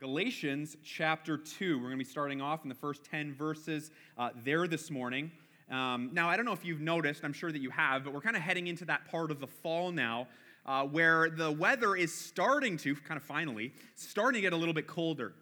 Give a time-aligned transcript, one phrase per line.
[0.00, 1.76] Galatians chapter 2.
[1.76, 5.30] We're going to be starting off in the first 10 verses uh, there this morning.
[5.70, 8.22] Um, now, I don't know if you've noticed, I'm sure that you have, but we're
[8.22, 10.26] kind of heading into that part of the fall now
[10.64, 14.72] uh, where the weather is starting to, kind of finally, starting to get a little
[14.72, 15.34] bit colder.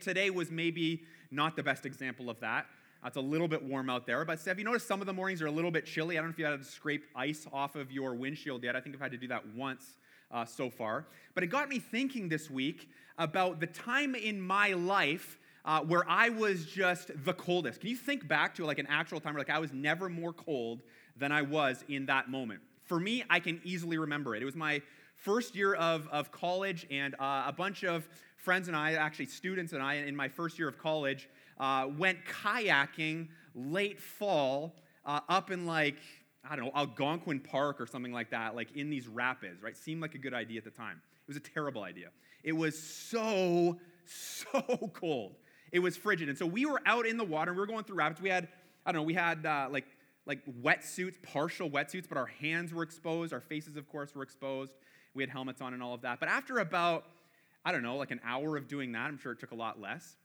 [0.00, 2.66] Today was maybe not the best example of that.
[3.04, 5.12] Uh, it's a little bit warm out there, but have you noticed some of the
[5.12, 6.18] mornings are a little bit chilly?
[6.18, 8.74] I don't know if you had to scrape ice off of your windshield yet.
[8.74, 9.94] I think I've had to do that once
[10.30, 11.06] uh, so far.
[11.34, 12.88] But it got me thinking this week
[13.18, 17.80] about the time in my life uh, where I was just the coldest.
[17.80, 20.32] Can you think back to like an actual time where like I was never more
[20.32, 20.82] cold
[21.16, 22.60] than I was in that moment?
[22.84, 24.42] For me, I can easily remember it.
[24.42, 24.80] It was my
[25.16, 29.72] first year of, of college, and uh, a bunch of friends and I, actually students
[29.72, 35.50] and I, in my first year of college, uh, went kayaking late fall uh, up
[35.50, 35.96] in like
[36.48, 39.76] I don't know, Algonquin Park or something like that, like in these rapids, right?
[39.76, 41.00] Seemed like a good idea at the time.
[41.26, 42.08] It was a terrible idea.
[42.44, 45.34] It was so, so cold.
[45.72, 46.28] It was frigid.
[46.28, 48.20] And so we were out in the water and we were going through rapids.
[48.20, 48.48] We had,
[48.84, 49.86] I don't know, we had uh, like,
[50.26, 53.32] like wetsuits, partial wetsuits, but our hands were exposed.
[53.32, 54.72] Our faces, of course, were exposed.
[55.14, 56.20] We had helmets on and all of that.
[56.20, 57.04] But after about,
[57.64, 59.80] I don't know, like an hour of doing that, I'm sure it took a lot
[59.80, 60.16] less,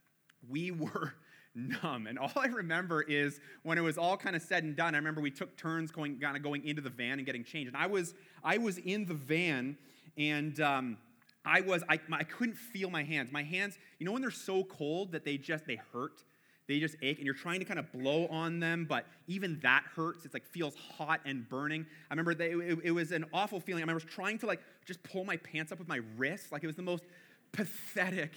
[0.50, 1.14] we were
[1.56, 2.08] numb.
[2.08, 4.98] And all I remember is when it was all kind of said and done, I
[4.98, 7.68] remember we took turns going, kind of going into the van and getting changed.
[7.68, 8.14] And I was,
[8.44, 9.78] I was in the van
[10.18, 10.98] and um,
[11.46, 13.32] I was, I, I couldn't feel my hands.
[13.32, 16.24] My hands, you know when they're so cold that they just, they hurt?
[16.68, 19.84] They just ache and you're trying to kind of blow on them, but even that
[19.94, 20.24] hurts.
[20.24, 21.86] It's like feels hot and burning.
[22.10, 23.82] I remember they, it, it was an awful feeling.
[23.82, 26.52] I remember trying to like just pull my pants up with my wrists.
[26.52, 27.04] Like it was the most
[27.52, 28.32] pathetic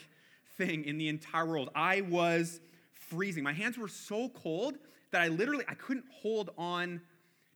[0.57, 1.71] thing in the entire world.
[1.77, 2.61] I was
[2.95, 3.43] freezing.
[3.45, 4.77] My hands were so cold
[5.11, 7.01] that I literally I couldn't hold on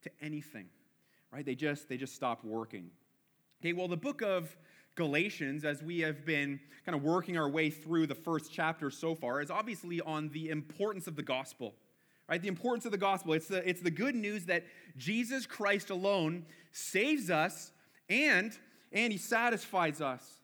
[0.02, 0.66] to anything.
[1.32, 1.44] Right?
[1.44, 2.90] They just they just stopped working.
[3.60, 4.56] Okay, well the book of
[4.94, 9.14] Galatians, as we have been kind of working our way through the first chapter so
[9.14, 11.74] far, is obviously on the importance of the gospel.
[12.28, 12.42] Right?
[12.42, 13.32] The importance of the gospel.
[13.32, 14.64] It's the, it's the good news that
[14.96, 17.72] Jesus Christ alone saves us
[18.10, 18.52] and,
[18.92, 20.40] and he satisfies us.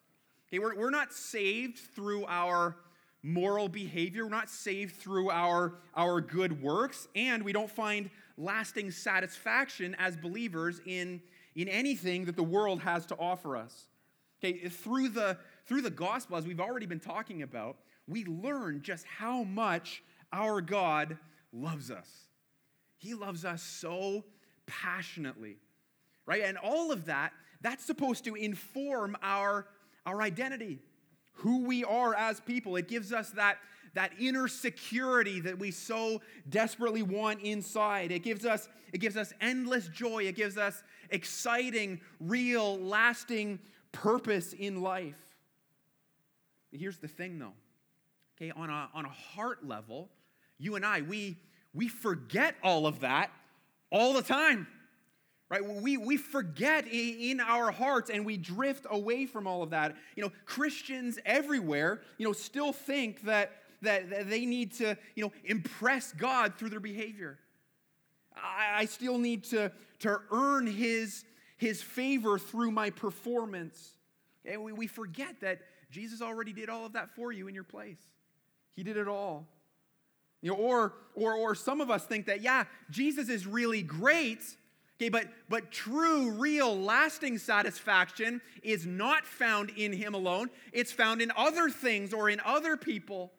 [0.48, 2.76] Okay, we're, we're not saved through our
[3.24, 4.24] moral behavior.
[4.24, 10.14] We're not saved through our, our good works, and we don't find lasting satisfaction as
[10.14, 11.22] believers in,
[11.56, 13.86] in anything that the world has to offer us.
[14.38, 19.06] Okay, through the, through the gospel, as we've already been talking about, we learn just
[19.06, 21.16] how much our God
[21.50, 22.08] loves us.
[22.98, 24.24] He loves us so
[24.66, 25.56] passionately,
[26.26, 26.42] right?
[26.42, 27.32] And all of that,
[27.62, 29.66] that's supposed to inform our,
[30.04, 30.80] our identity
[31.34, 32.76] who we are as people.
[32.76, 33.58] It gives us that,
[33.94, 38.10] that inner security that we so desperately want inside.
[38.12, 40.24] It gives us, it gives us endless joy.
[40.24, 43.58] It gives us exciting, real, lasting
[43.92, 45.14] purpose in life.
[46.72, 47.52] Here's the thing though.
[48.36, 50.08] Okay, on a, on a heart level,
[50.58, 51.38] you and I, we,
[51.72, 53.30] we forget all of that
[53.92, 54.66] all the time
[55.54, 55.82] right?
[55.82, 59.97] We, we forget in our hearts and we drift away from all of that.
[60.16, 65.25] You know christians everywhere you know still think that that, that they need to you
[65.25, 67.38] know impress god through their behavior.
[68.37, 69.70] I, I still need to
[70.00, 71.25] to earn his
[71.56, 73.93] his favor through my performance.
[74.44, 75.60] And we, we forget that
[75.91, 78.00] jesus already did all of that for you in your place.
[78.75, 79.47] He did it all.
[80.44, 84.43] You know, or, or, or some of us think that, yeah, Jesus is really great,
[85.00, 90.50] Okay, but, but true, real, lasting satisfaction is not found in Him alone.
[90.72, 93.32] It's found in other things or in other people.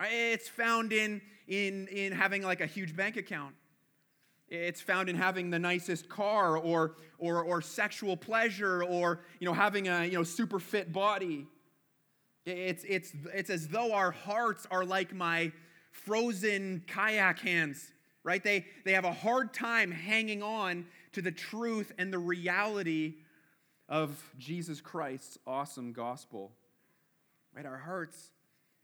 [0.00, 3.56] It's found in, in, in having like a huge bank account.
[4.48, 9.54] It's found in having the nicest car or, or, or sexual pleasure or you know,
[9.54, 11.46] having a you know, super fit body.
[12.46, 15.52] It's, it's, it's as though our hearts are like my
[15.90, 17.92] frozen kayak hands
[18.24, 18.42] right?
[18.42, 23.14] They, they have a hard time hanging on to the truth and the reality
[23.88, 26.52] of Jesus Christ's awesome gospel.
[27.54, 27.64] Right?
[27.64, 28.30] Our hearts,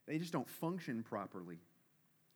[0.06, 1.58] they just don't function properly.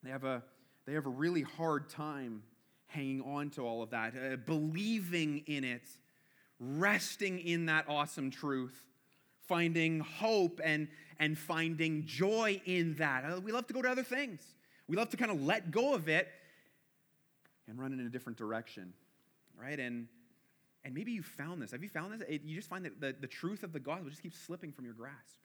[0.02, 0.42] They have a,
[0.86, 2.42] they have a really hard time
[2.86, 5.82] hanging on to all of that, uh, believing in it,
[6.58, 8.82] resting in that awesome truth,
[9.46, 13.24] finding hope and, and finding joy in that.
[13.24, 14.42] Uh, we love to go to other things.
[14.88, 16.28] We love to kind of let go of it
[17.68, 18.92] and run in a different direction,
[19.60, 19.78] right?
[19.78, 20.08] And
[20.84, 21.72] and maybe you found this.
[21.72, 22.22] Have you found this?
[22.28, 24.84] It, you just find that the, the truth of the gospel just keeps slipping from
[24.84, 25.38] your grasp.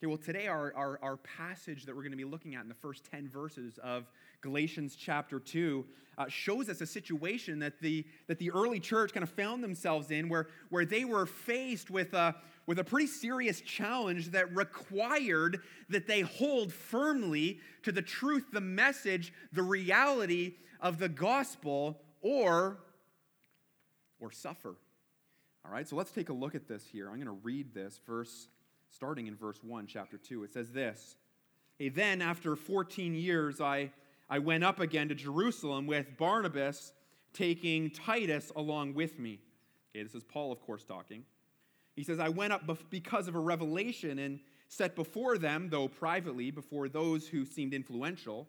[0.00, 2.68] Okay, well, today our, our, our passage that we're going to be looking at in
[2.68, 4.06] the first 10 verses of
[4.40, 5.84] Galatians chapter 2
[6.16, 10.12] uh, shows us a situation that the, that the early church kind of found themselves
[10.12, 12.34] in where, where they were faced with a,
[12.66, 18.60] with a pretty serious challenge that required that they hold firmly to the truth, the
[18.60, 22.78] message, the reality of the gospel, or,
[24.20, 24.74] or suffer.
[25.64, 27.08] All right, so let's take a look at this here.
[27.08, 28.48] I'm going to read this verse,
[28.90, 30.44] starting in verse 1, chapter 2.
[30.44, 31.16] It says this
[31.78, 33.90] Hey, then, after 14 years, I,
[34.30, 36.92] I went up again to Jerusalem with Barnabas,
[37.32, 39.40] taking Titus along with me.
[39.94, 41.24] Okay, this is Paul, of course, talking.
[41.96, 46.50] He says, I went up because of a revelation and set before them, though privately,
[46.50, 48.48] before those who seemed influential,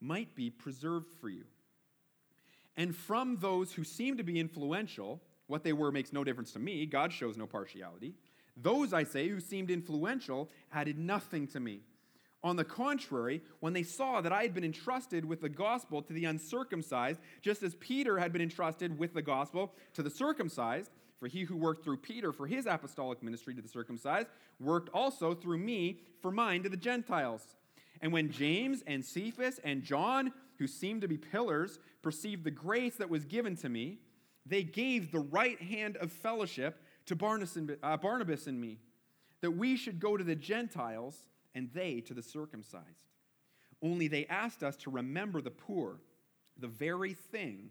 [0.00, 1.44] might be preserved for you.
[2.76, 6.58] And from those who seem to be influential, what they were makes no difference to
[6.58, 6.86] me.
[6.86, 8.14] God shows no partiality.
[8.56, 11.80] Those, I say, who seemed influential added nothing to me.
[12.42, 16.12] On the contrary, when they saw that I had been entrusted with the gospel to
[16.12, 21.26] the uncircumcised, just as Peter had been entrusted with the gospel to the circumcised, for
[21.26, 25.58] he who worked through Peter for his apostolic ministry to the circumcised worked also through
[25.58, 27.56] me for mine to the Gentiles.
[28.00, 32.96] And when James and Cephas and John, who seemed to be pillars, perceived the grace
[32.96, 33.98] that was given to me,
[34.46, 38.78] they gave the right hand of fellowship to Barnabas and, uh, Barnabas and me,
[39.40, 41.24] that we should go to the Gentiles
[41.54, 42.84] and they to the circumcised.
[43.82, 46.00] Only they asked us to remember the poor,
[46.58, 47.70] the very thing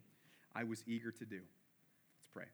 [0.55, 1.41] I was eager to do.
[2.17, 2.45] Let's pray.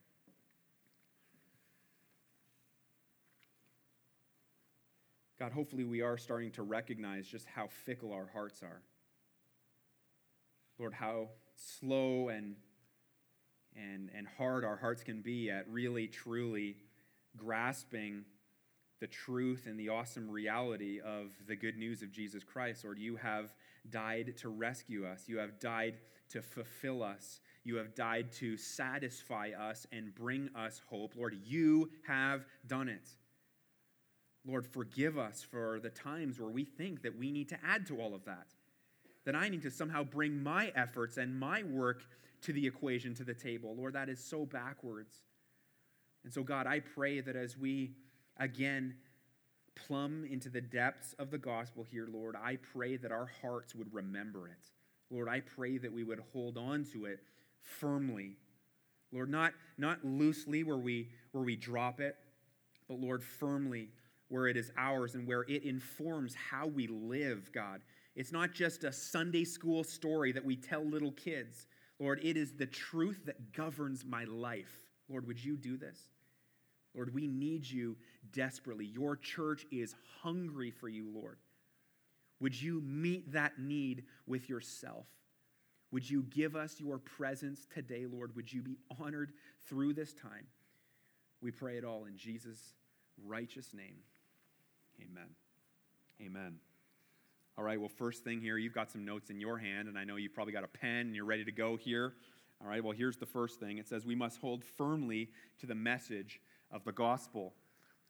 [5.38, 8.80] God, hopefully we are starting to recognize just how fickle our hearts are.
[10.78, 12.56] Lord, how slow and
[13.76, 16.76] and, and hard our hearts can be at really, truly
[17.36, 18.24] grasping
[19.00, 22.84] the truth and the awesome reality of the good news of Jesus Christ.
[22.84, 23.52] Lord, you have
[23.90, 25.96] died to rescue us, you have died
[26.30, 31.14] to fulfill us, you have died to satisfy us and bring us hope.
[31.14, 33.10] Lord, you have done it.
[34.46, 38.00] Lord, forgive us for the times where we think that we need to add to
[38.00, 38.46] all of that,
[39.24, 42.04] that I need to somehow bring my efforts and my work
[42.42, 43.74] to the equation, to the table.
[43.76, 45.16] Lord, that is so backwards.
[46.22, 47.92] And so, God, I pray that as we
[48.36, 48.94] again
[49.74, 53.92] plumb into the depths of the gospel here, Lord, I pray that our hearts would
[53.92, 54.70] remember it.
[55.10, 57.20] Lord, I pray that we would hold on to it
[57.62, 58.36] firmly.
[59.12, 62.16] Lord, not, not loosely where we, where we drop it,
[62.88, 63.90] but Lord, firmly
[64.28, 67.82] where it is ours and where it informs how we live, God.
[68.14, 71.66] It's not just a Sunday school story that we tell little kids.
[71.98, 74.84] Lord, it is the truth that governs my life.
[75.08, 75.98] Lord, would you do this?
[76.94, 77.96] Lord, we need you
[78.32, 78.86] desperately.
[78.86, 81.38] Your church is hungry for you, Lord.
[82.40, 85.06] Would you meet that need with yourself?
[85.92, 88.34] Would you give us your presence today, Lord?
[88.34, 89.32] Would you be honored
[89.68, 90.46] through this time?
[91.40, 92.74] We pray it all in Jesus'
[93.24, 93.96] righteous name.
[95.02, 95.28] Amen.
[96.20, 96.56] Amen.
[97.58, 100.04] All right, well, first thing here, you've got some notes in your hand, and I
[100.04, 102.12] know you've probably got a pen and you're ready to go here.
[102.60, 105.30] All right, well, here's the first thing it says we must hold firmly
[105.60, 107.54] to the message of the gospel.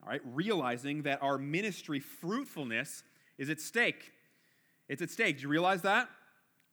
[0.03, 3.03] All right, realizing that our ministry fruitfulness
[3.39, 4.13] is at stake.
[4.89, 5.37] It's at stake.
[5.37, 6.09] Do you realize that?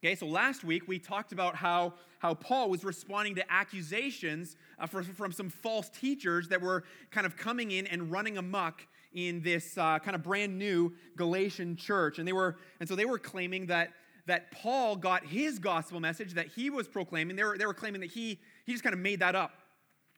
[0.04, 4.86] Okay, so last week we talked about how, how Paul was responding to accusations uh,
[4.86, 9.42] from, from some false teachers that were kind of coming in and running amok in
[9.42, 12.20] this uh, kind of brand new Galatian church.
[12.20, 13.92] And they were, and so they were claiming that,
[14.26, 17.36] that Paul got his gospel message that he was proclaiming.
[17.36, 19.52] They were, they were claiming that he, he just kind of made that up,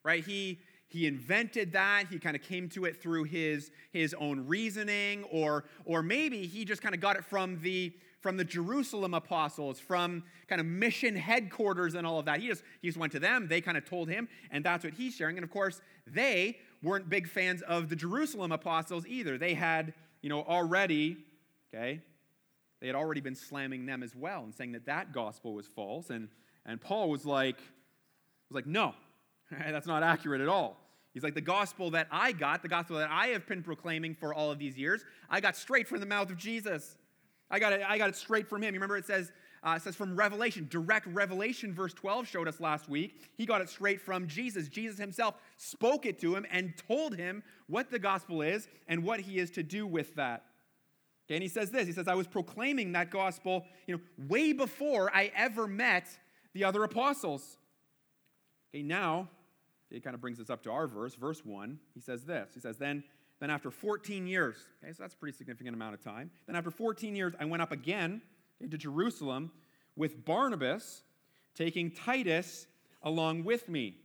[0.04, 0.24] right?
[0.24, 2.06] He, he invented that.
[2.10, 6.64] He kind of came to it through his, his own reasoning, or, or maybe he
[6.64, 11.16] just kind of got it from the, from the Jerusalem apostles, from kind of mission
[11.16, 12.40] headquarters and all of that.
[12.40, 13.48] He just, he just went to them.
[13.48, 15.38] They kind of told him, and that's what he's sharing.
[15.38, 19.38] And of course, they weren't big fans of the Jerusalem apostles either.
[19.38, 21.18] They had, you know, already,
[21.74, 22.02] okay,
[22.80, 26.10] they had already been slamming them as well and saying that that gospel was false.
[26.10, 26.30] And,
[26.66, 27.58] and Paul was like,
[28.50, 28.94] was like, no,
[29.52, 30.78] that's not accurate at all.
[31.14, 34.34] He's like, the gospel that I got, the gospel that I have been proclaiming for
[34.34, 36.98] all of these years, I got straight from the mouth of Jesus.
[37.50, 38.74] I got it, I got it straight from him.
[38.74, 39.32] You remember it says,
[39.66, 43.20] uh, says from Revelation, direct revelation, verse 12 showed us last week.
[43.36, 44.68] He got it straight from Jesus.
[44.68, 49.20] Jesus himself spoke it to him and told him what the gospel is and what
[49.20, 50.44] he is to do with that.
[51.26, 54.54] Okay, and he says this He says, I was proclaiming that gospel you know, way
[54.54, 56.08] before I ever met
[56.54, 57.58] the other apostles.
[58.74, 59.30] Okay, now,
[59.90, 61.80] it kind of brings us up to our verse, verse 1.
[61.96, 63.04] He says this He says, Then
[63.42, 66.32] then after 14 years, okay, so that's a pretty significant amount of time.
[66.48, 68.22] Then after 14 years, I went up again
[68.62, 69.52] into Jerusalem
[69.96, 71.04] with Barnabas,
[71.56, 72.68] taking Titus
[73.04, 73.98] along with me.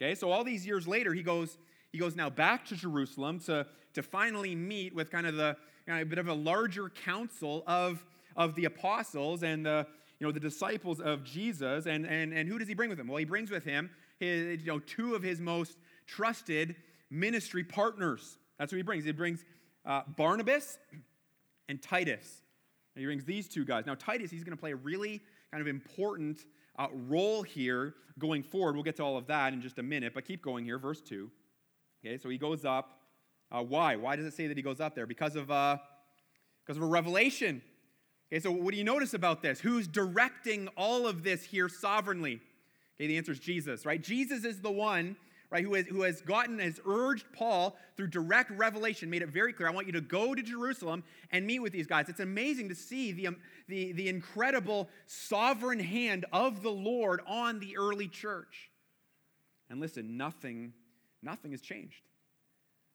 [0.00, 1.56] Okay, so all these years later, he goes,
[1.92, 5.94] he goes now back to Jerusalem to, to finally meet with kind of the you
[5.94, 8.04] know, a bit of a larger council of,
[8.36, 9.86] of the apostles and the,
[10.18, 11.86] you know, the disciples of Jesus.
[11.86, 13.08] And, and, and who does he bring with him?
[13.08, 15.76] Well, he brings with him his, you know, two of his most
[16.06, 16.76] trusted
[17.10, 18.38] ministry partners.
[18.58, 19.04] That's what he brings.
[19.04, 19.44] He brings
[19.84, 20.78] uh, Barnabas
[21.68, 22.42] and Titus.
[22.96, 23.84] And he brings these two guys.
[23.84, 26.46] Now, Titus, he's going to play a really kind of important
[26.78, 28.74] uh, role here going forward.
[28.74, 30.78] We'll get to all of that in just a minute, but keep going here.
[30.78, 31.30] Verse 2.
[32.04, 33.00] Okay, so he goes up.
[33.52, 33.96] Uh, why?
[33.96, 35.06] Why does it say that he goes up there?
[35.06, 35.76] Because of, uh,
[36.64, 37.60] because of a revelation.
[38.32, 39.60] Okay, so what do you notice about this?
[39.60, 42.40] Who's directing all of this here sovereignly?
[42.96, 44.02] Okay, the answer is Jesus, right?
[44.02, 45.16] Jesus is the one
[45.50, 49.52] right, who has, who has gotten, has urged Paul through direct revelation, made it very
[49.52, 52.08] clear, I want you to go to Jerusalem and meet with these guys.
[52.08, 53.36] It's amazing to see the, um,
[53.68, 58.70] the, the incredible sovereign hand of the Lord on the early church.
[59.70, 60.72] And listen, nothing,
[61.22, 62.02] nothing has changed.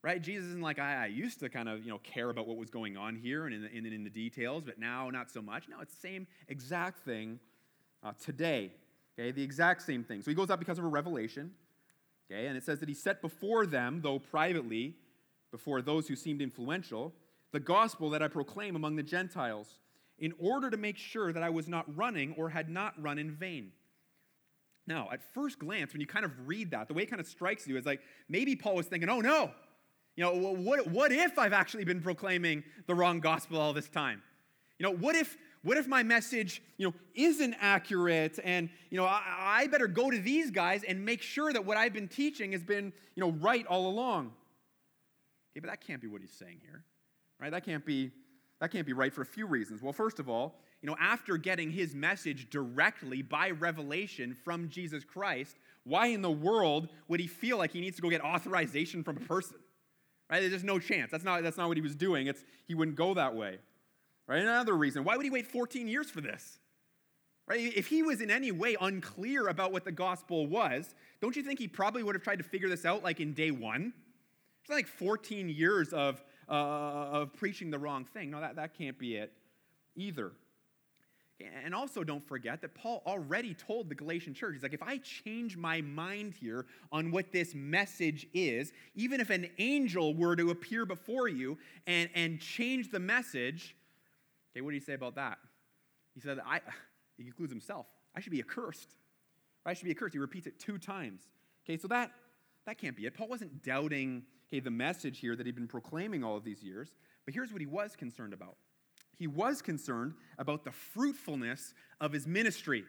[0.03, 0.19] Right?
[0.19, 2.71] Jesus isn't like, I, I used to kind of, you know, care about what was
[2.71, 5.69] going on here and in the, in, in the details, but now not so much.
[5.69, 7.39] No, it's the same exact thing
[8.03, 8.71] uh, today.
[9.19, 10.21] Okay, the exact same thing.
[10.23, 11.51] So he goes up because of a revelation.
[12.31, 14.95] Okay, and it says that he set before them, though privately,
[15.51, 17.13] before those who seemed influential,
[17.51, 19.79] the gospel that I proclaim among the Gentiles,
[20.17, 23.31] in order to make sure that I was not running or had not run in
[23.31, 23.71] vain.
[24.87, 27.27] Now, at first glance, when you kind of read that, the way it kind of
[27.27, 29.51] strikes you is like maybe Paul was thinking, oh no,
[30.15, 34.21] you know, what, what if I've actually been proclaiming the wrong gospel all this time?
[34.79, 39.05] You know, what if what if my message, you know, isn't accurate and, you know,
[39.05, 42.53] I, I, better go to these guys and make sure that what I've been teaching
[42.53, 44.31] has been, you know, right all along.
[45.51, 46.83] Okay, but that can't be what he's saying here.
[47.39, 47.51] Right?
[47.51, 48.11] That can't be
[48.59, 49.81] that can't be right for a few reasons.
[49.81, 55.03] Well, first of all, you know, after getting his message directly by revelation from Jesus
[55.03, 59.03] Christ, why in the world would he feel like he needs to go get authorization
[59.03, 59.57] from a person?
[60.29, 60.41] Right?
[60.41, 61.11] There's just no chance.
[61.11, 62.27] That's not, that's not what he was doing.
[62.27, 63.57] It's, he wouldn't go that way.
[64.27, 64.41] Right?
[64.41, 66.59] Another reason, why would he wait 14 years for this?
[67.47, 67.73] Right?
[67.75, 71.59] If he was in any way unclear about what the gospel was, don't you think
[71.59, 73.93] he probably would have tried to figure this out like in day one?
[74.61, 78.31] It's like 14 years of, uh, of preaching the wrong thing.
[78.31, 79.33] No, that, that can't be it
[79.95, 80.31] either.
[81.63, 84.97] And also, don't forget that Paul already told the Galatian church, he's like, if I
[84.99, 90.51] change my mind here on what this message is, even if an angel were to
[90.51, 93.75] appear before you and, and change the message,
[94.51, 95.37] Okay, what do you say about that?
[96.13, 96.61] He said, I,
[97.17, 97.87] he includes himself.
[98.15, 98.95] I should be accursed.
[99.65, 100.13] I should be accursed.
[100.13, 101.21] He repeats it two times.
[101.65, 102.11] Okay, so that,
[102.65, 103.13] that can't be it.
[103.13, 106.95] Paul wasn't doubting okay, the message here that he'd been proclaiming all of these years,
[107.25, 108.55] but here's what he was concerned about.
[109.17, 112.83] He was concerned about the fruitfulness of his ministry.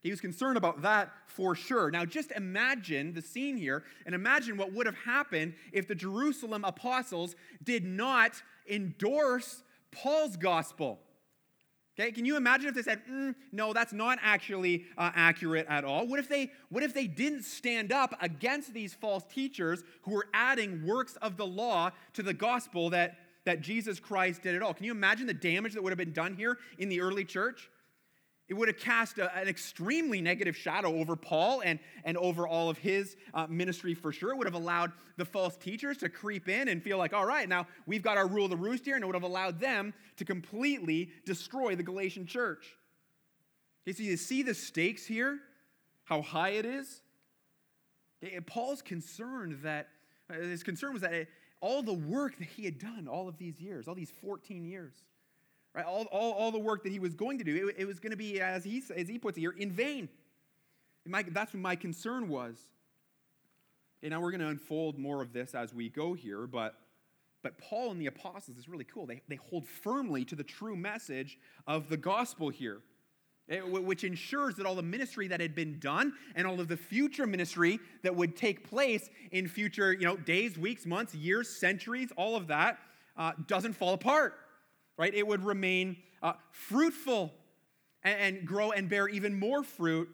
[0.00, 1.90] He was concerned about that for sure.
[1.90, 6.64] Now, just imagine the scene here and imagine what would have happened if the Jerusalem
[6.64, 10.98] apostles did not endorse Paul's gospel.
[11.98, 15.84] Okay, can you imagine if they said, mm, "No, that's not actually uh, accurate at
[15.84, 16.06] all"?
[16.06, 20.26] What if they, what if they didn't stand up against these false teachers who were
[20.32, 24.72] adding works of the law to the gospel that that Jesus Christ did at all?
[24.72, 27.70] Can you imagine the damage that would have been done here in the early church?
[28.48, 32.68] It would have cast a, an extremely negative shadow over Paul and, and over all
[32.68, 34.32] of his uh, ministry for sure.
[34.32, 37.48] It would have allowed the false teachers to creep in and feel like, all right,
[37.48, 39.94] now we've got our rule of the roost here, and it would have allowed them
[40.16, 42.76] to completely destroy the Galatian church.
[43.84, 45.38] Okay, so you see the stakes here,
[46.04, 47.00] how high it is?
[48.46, 49.88] Paul's concerned that,
[50.30, 51.26] uh, his concern was that
[51.60, 54.92] all the work that he had done all of these years, all these 14 years,
[55.74, 55.86] Right?
[55.86, 58.10] All, all, all the work that he was going to do, it, it was going
[58.10, 60.08] to be, as he, as he puts it here, in vain.
[61.06, 62.56] My, that's what my concern was.
[64.02, 66.74] And now we're going to unfold more of this as we go here, but,
[67.42, 69.06] but Paul and the apostles is really cool.
[69.06, 72.80] They, they hold firmly to the true message of the gospel here,
[73.48, 76.76] eh, which ensures that all the ministry that had been done and all of the
[76.76, 82.10] future ministry that would take place in future you know, days, weeks, months, years, centuries,
[82.16, 82.78] all of that
[83.16, 84.34] uh, doesn't fall apart
[85.02, 85.14] right?
[85.14, 87.34] It would remain uh, fruitful.
[88.04, 90.08] and, and grow and bear even more fruit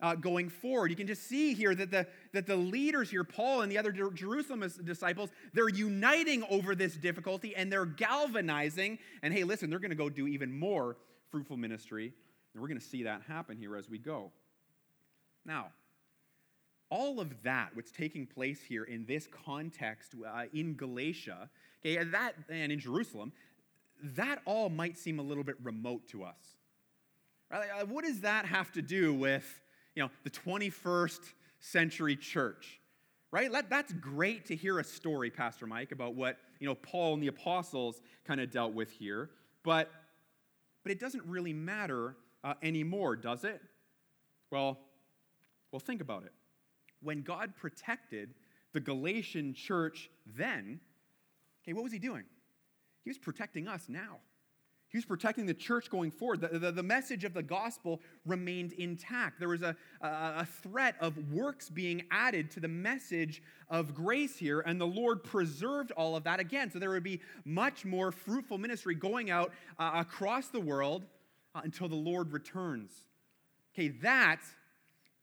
[0.00, 0.90] uh, going forward.
[0.90, 3.92] You can just see here that the, that the leaders here, Paul and the other
[3.92, 8.98] Jerusalem disciples, they're uniting over this difficulty and they're galvanizing.
[9.22, 10.98] And hey, listen, they're going to go do even more
[11.30, 12.12] fruitful ministry.
[12.52, 14.32] And we're going to see that happen here as we go.
[15.46, 15.68] Now,
[16.90, 21.48] all of that, what's taking place here in this context uh, in Galatia,
[21.80, 23.32] okay, that and in Jerusalem,
[24.02, 26.56] that all might seem a little bit remote to us.
[27.50, 27.86] Right?
[27.88, 29.44] What does that have to do with
[29.96, 31.20] you know, the 21st
[31.58, 32.80] century church,
[33.32, 33.50] right?
[33.68, 37.28] That's great to hear a story, Pastor Mike, about what, you know, Paul and the
[37.28, 39.30] apostles kind of dealt with here.
[39.64, 39.90] But,
[40.82, 43.60] but it doesn't really matter uh, anymore, does it?
[44.52, 44.78] Well,
[45.72, 46.32] well, think about it.
[47.02, 48.34] When God protected
[48.72, 50.80] the Galatian church then,
[51.64, 52.24] okay, what was he doing?
[53.06, 54.16] He was protecting us now.
[54.88, 56.40] He was protecting the church going forward.
[56.40, 59.38] The, the, the, message of the gospel remained intact.
[59.38, 64.36] There was a, a, a threat of works being added to the message of grace
[64.36, 66.68] here, and the Lord preserved all of that again.
[66.68, 71.04] So there would be much more fruitful ministry going out uh, across the world
[71.54, 72.90] uh, until the Lord returns.
[73.72, 74.40] Okay, that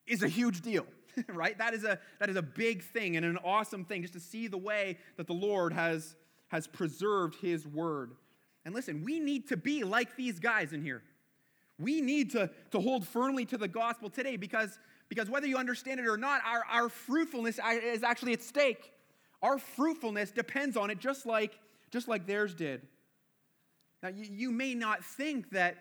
[0.07, 0.85] is a huge deal.
[1.27, 1.57] right?
[1.57, 4.47] That is a that is a big thing and an awesome thing just to see
[4.47, 6.15] the way that the Lord has
[6.53, 8.11] has preserved his word.
[8.63, 11.01] And listen, we need to be like these guys in here.
[11.79, 14.77] We need to, to hold firmly to the gospel today because,
[15.09, 18.91] because whether you understand it or not, our, our fruitfulness is actually at stake.
[19.41, 21.57] Our fruitfulness depends on it just like,
[21.89, 22.83] just like theirs did.
[24.03, 25.77] Now, you, you may not think that,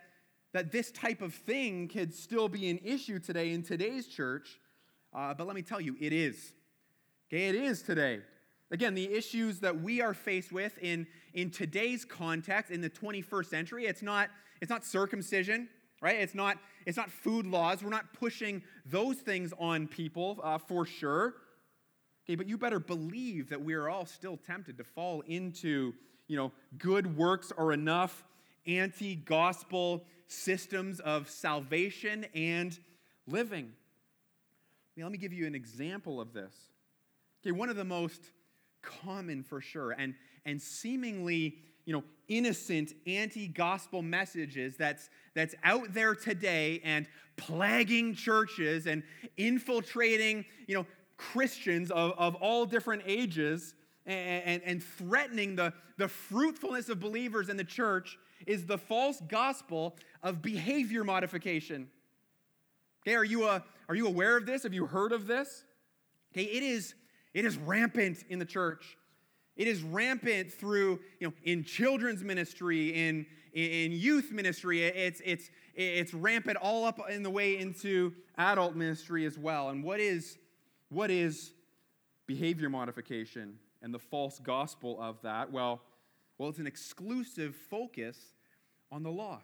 [0.55, 4.59] that this type of thing could still be an issue today in today's church,
[5.13, 6.55] uh, but let me tell you, it is.
[7.29, 8.21] Okay, it is today.
[8.73, 13.47] Again, the issues that we are faced with in, in today's context, in the 21st
[13.47, 14.31] century, it's not,
[14.63, 15.69] it's not circumcision,
[16.01, 16.17] right?
[16.17, 17.85] It's not, it's not food laws.
[17.85, 21.35] We're not pushing those things on people uh, for sure.
[22.25, 25.93] Okay, but you better believe that we are all still tempted to fall into,
[26.27, 28.25] you know, good works are enough,
[28.67, 32.79] anti-gospel systems of salvation and
[33.27, 33.65] living.
[33.67, 36.55] I mean, let me give you an example of this.
[37.43, 38.23] Okay, one of the most
[38.83, 39.93] common for sure.
[39.93, 40.15] And,
[40.45, 48.87] and seemingly you know innocent anti-gospel messages that's that's out there today and plaguing churches
[48.87, 49.03] and
[49.37, 53.75] infiltrating you know christians of, of all different ages
[54.07, 59.21] and, and, and threatening the, the fruitfulness of believers in the church is the false
[59.29, 61.89] gospel of behavior modification.
[63.03, 64.63] Okay are you, a, are you aware of this?
[64.65, 65.65] Have you heard of this?
[66.35, 66.95] Okay it is
[67.35, 68.97] it is rampant in the church.
[69.57, 74.83] It is rampant through, you know, in children's ministry, in, in youth ministry.
[74.83, 79.69] It's, it's, it's rampant all up in the way into adult ministry as well.
[79.69, 80.39] And what is,
[80.89, 81.53] what is
[82.27, 85.53] behavior modification and the false gospel of that?
[85.53, 85.83] Well,
[86.39, 88.19] well, it's an exclusive focus
[88.91, 89.43] on the law.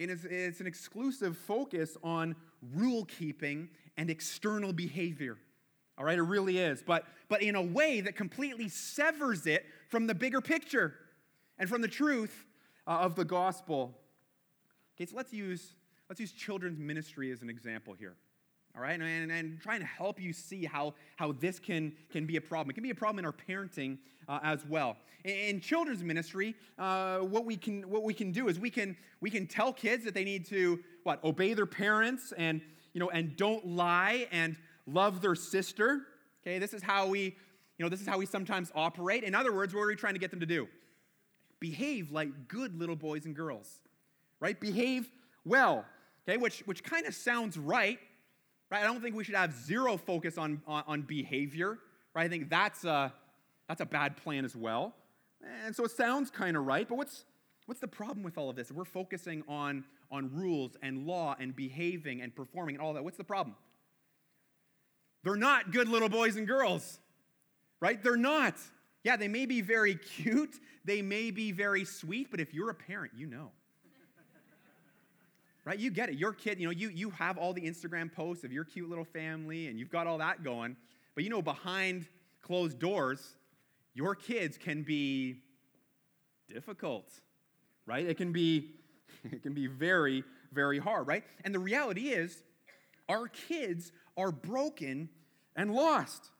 [0.00, 2.34] And it's, it's an exclusive focus on
[2.74, 5.38] rule keeping and external behavior.
[5.98, 6.82] All right, it really is.
[6.86, 10.94] But, but in a way that completely severs it from the bigger picture
[11.58, 12.46] and from the truth
[12.86, 13.98] uh, of the gospel.
[14.96, 15.74] Okay, so let's use,
[16.08, 18.14] let's use children's ministry as an example here.
[18.76, 22.36] All right, and, and trying to help you see how, how this can, can be
[22.36, 22.70] a problem.
[22.70, 24.96] It can be a problem in our parenting uh, as well.
[25.24, 28.96] In, in children's ministry, uh, what, we can, what we can do is we can,
[29.20, 32.60] we can tell kids that they need to, what, obey their parents and,
[32.92, 34.56] you know, and don't lie and
[34.92, 36.02] love their sister.
[36.42, 39.24] Okay, this is how we, you know, this is how we sometimes operate.
[39.24, 40.68] In other words, what are we trying to get them to do?
[41.60, 43.80] Behave like good little boys and girls,
[44.40, 44.58] right?
[44.58, 45.10] Behave
[45.44, 45.86] well,
[46.28, 47.98] okay, which, which kind of sounds right,
[48.70, 48.82] right?
[48.82, 51.78] I don't think we should have zero focus on, on, on behavior,
[52.14, 52.24] right?
[52.24, 53.12] I think that's a,
[53.66, 54.94] that's a bad plan as well.
[55.64, 57.24] And so it sounds kind of right, but what's,
[57.66, 58.70] what's the problem with all of this?
[58.70, 63.04] We're focusing on, on rules and law and behaving and performing and all that.
[63.04, 63.56] What's the problem?
[65.24, 66.98] They're not good little boys and girls,
[67.80, 68.02] right?
[68.02, 68.54] They're not.
[69.04, 72.74] Yeah, they may be very cute, they may be very sweet, but if you're a
[72.74, 73.50] parent, you know.
[75.64, 75.78] right?
[75.78, 76.16] You get it.
[76.16, 79.04] Your kid, you know, you, you have all the Instagram posts of your cute little
[79.04, 80.76] family and you've got all that going,
[81.14, 82.06] but you know, behind
[82.42, 83.34] closed doors,
[83.94, 85.42] your kids can be
[86.48, 87.10] difficult,
[87.86, 88.06] right?
[88.06, 88.70] It can be,
[89.24, 91.24] it can be very, very hard, right?
[91.44, 92.42] And the reality is,
[93.08, 95.08] our kids are broken
[95.56, 96.30] and lost.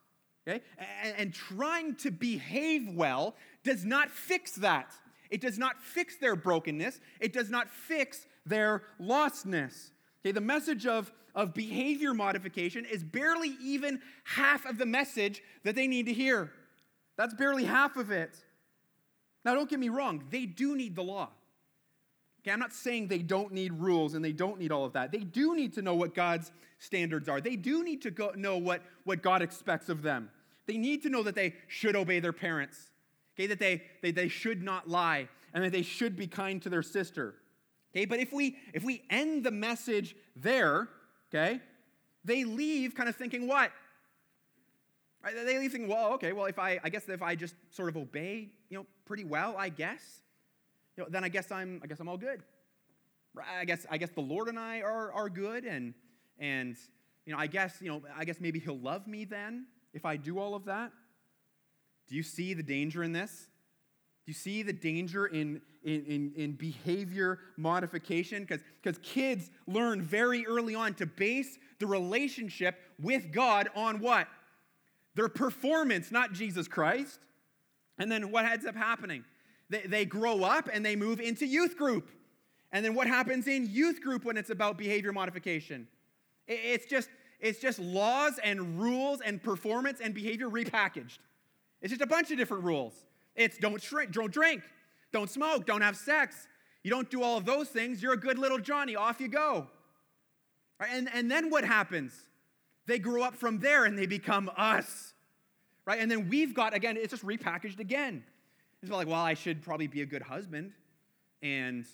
[0.46, 0.62] Okay?
[1.02, 4.92] And, and trying to behave well does not fix that.
[5.30, 9.90] It does not fix their brokenness, it does not fix their lostness.
[10.22, 15.74] Okay, the message of, of behavior modification is barely even half of the message that
[15.74, 16.50] they need to hear.
[17.16, 18.42] That's barely half of it.
[19.44, 21.30] Now, don't get me wrong, they do need the law.
[22.48, 25.12] Okay, I'm not saying they don't need rules and they don't need all of that.
[25.12, 27.42] They do need to know what God's standards are.
[27.42, 30.30] They do need to go, know what, what God expects of them.
[30.66, 32.90] They need to know that they should obey their parents,
[33.34, 36.70] okay, that they, they, they should not lie, and that they should be kind to
[36.70, 37.34] their sister.
[37.92, 40.88] Okay, but if we if we end the message there,
[41.30, 41.60] okay,
[42.24, 43.72] they leave kind of thinking what?
[45.22, 47.90] Right, they leave thinking, well, okay, well, if I I guess if I just sort
[47.90, 50.20] of obey, you know, pretty well, I guess,
[50.98, 52.42] you know, then I guess I'm I guess I'm all good.
[53.56, 55.94] I guess I guess the Lord and I are are good, and
[56.40, 56.76] and
[57.24, 60.16] you know, I guess you know, I guess maybe He'll love me then if I
[60.16, 60.90] do all of that.
[62.08, 63.46] Do you see the danger in this?
[64.26, 68.44] Do you see the danger in, in, in, in behavior modification?
[68.44, 74.26] Because kids learn very early on to base the relationship with God on what?
[75.14, 77.20] Their performance, not Jesus Christ.
[77.98, 79.24] And then what ends up happening?
[79.70, 82.08] They, they grow up and they move into youth group.
[82.72, 85.88] And then what happens in youth group when it's about behavior modification?
[86.46, 87.08] It, it's just
[87.40, 91.18] it's just laws and rules and performance and behavior repackaged.
[91.80, 92.94] It's just a bunch of different rules.
[93.36, 94.62] It's don't, shrink, don't drink,
[95.12, 96.48] don't smoke, don't have sex.
[96.82, 98.96] You don't do all of those things, you're a good little Johnny.
[98.96, 99.68] Off you go.
[100.80, 100.90] Right?
[100.92, 102.12] And, and then what happens?
[102.86, 105.12] They grow up from there and they become us.
[105.84, 106.00] Right?
[106.00, 108.24] And then we've got, again, it's just repackaged again.
[108.82, 110.72] It's like, well, I should probably be a good husband
[111.42, 111.84] and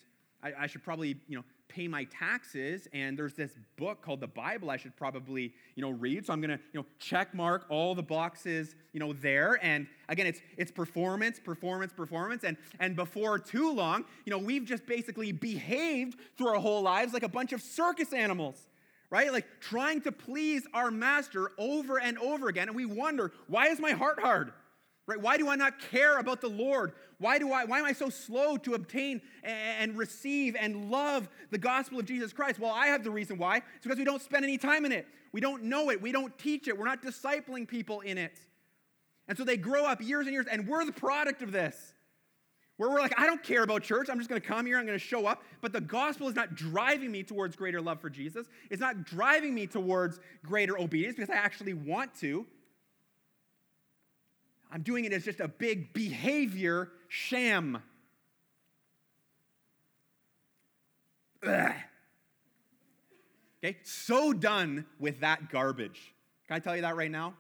[0.43, 4.29] I, I should probably, you know, pay my taxes and there's this book called the
[4.29, 6.27] bible i should probably you know read.
[6.27, 9.59] So i'm to you know check mark all the boxes you know there.
[9.63, 12.45] And again it's it's performance performance performance.
[12.45, 17.15] And and before too long you know we've just basically behaved through our whole lives
[17.15, 18.69] like a bunch of circus animals
[19.11, 19.33] right?
[19.33, 22.67] Like trying to please our master over and over again.
[22.67, 24.53] And we wonder why is my heart hard
[25.07, 25.21] Right?
[25.21, 26.93] Why do I not care about the Lord?
[27.19, 31.59] Why, do I, why am I so slow to obtain and receive and love the
[31.59, 32.59] gospel of Jesus Christ?
[32.59, 33.59] Well, I have the reason why.
[33.59, 35.07] It's because we don't spend any time in it.
[35.33, 36.01] We don't know it.
[36.01, 36.79] We don't teach it.
[36.79, 38.39] We're not discipling people in it.
[39.29, 41.93] And so they grow up years and years, and we're the product of this.
[42.77, 44.09] Where we're like, I don't care about church.
[44.11, 44.79] I'm just going to come here.
[44.79, 45.43] I'm going to show up.
[45.61, 48.49] But the gospel is not driving me towards greater love for Jesus.
[48.69, 52.47] It's not driving me towards greater obedience because I actually want to.
[54.75, 57.81] I'm doing it as just a big behavior sham.
[61.47, 61.73] Ugh.
[63.63, 66.13] Okay, so done with that garbage.
[66.49, 67.35] Can I tell you that right now?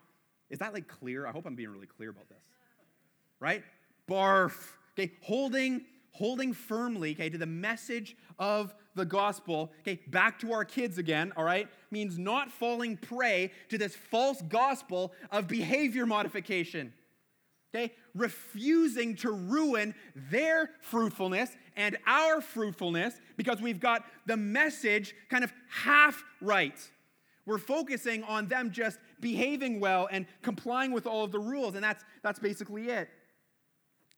[0.48, 1.26] Is that like clear?
[1.26, 2.44] I hope I'm being really clear about this.
[3.40, 3.64] Right?
[4.08, 4.54] Barf.
[4.96, 10.64] Okay, holding holding firmly, okay, to the message of the gospel, okay, back to our
[10.64, 16.92] kids again, all right, means not falling prey to this false gospel of behavior modification
[17.74, 17.92] okay?
[18.14, 25.52] Refusing to ruin their fruitfulness and our fruitfulness because we've got the message kind of
[25.68, 26.78] half right.
[27.46, 31.84] We're focusing on them just behaving well and complying with all of the rules, and
[31.84, 33.08] that's, that's basically it.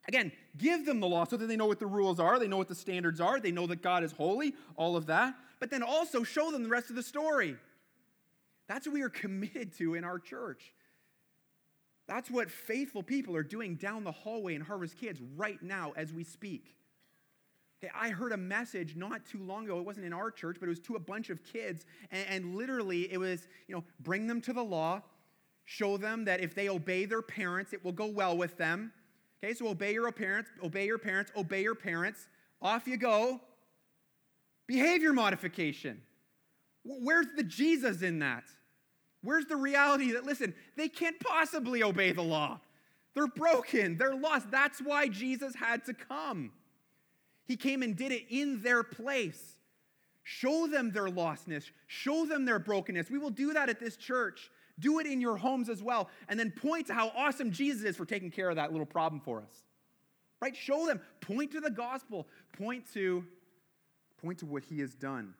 [0.06, 2.58] Again, give them the law so that they know what the rules are, they know
[2.58, 5.82] what the standards are, they know that God is holy, all of that, but then
[5.82, 7.56] also show them the rest of the story.
[8.68, 10.72] That's what we are committed to in our church.
[12.08, 16.12] That's what faithful people are doing down the hallway in Harvest Kids right now as
[16.12, 16.76] we speak.
[17.94, 19.78] I heard a message not too long ago.
[19.78, 21.84] It wasn't in our church, but it was to a bunch of kids.
[22.10, 25.02] And, and literally, it was, you know, bring them to the law,
[25.64, 28.92] show them that if they obey their parents, it will go well with them.
[29.44, 32.28] Okay, so obey your parents, obey your parents, obey your parents.
[32.62, 33.40] Off you go.
[34.66, 36.00] Behavior modification.
[36.84, 38.44] Where's the Jesus in that?
[39.26, 42.60] Where's the reality that, listen, they can't possibly obey the law?
[43.12, 44.52] They're broken, they're lost.
[44.52, 46.52] That's why Jesus had to come.
[47.44, 49.56] He came and did it in their place.
[50.22, 53.10] Show them their lostness, show them their brokenness.
[53.10, 54.48] We will do that at this church.
[54.78, 56.08] Do it in your homes as well.
[56.28, 59.20] And then point to how awesome Jesus is for taking care of that little problem
[59.20, 59.64] for us.
[60.40, 60.54] Right?
[60.54, 61.00] Show them.
[61.20, 62.28] Point to the gospel.
[62.56, 63.24] Point to
[64.22, 65.34] point to what he has done.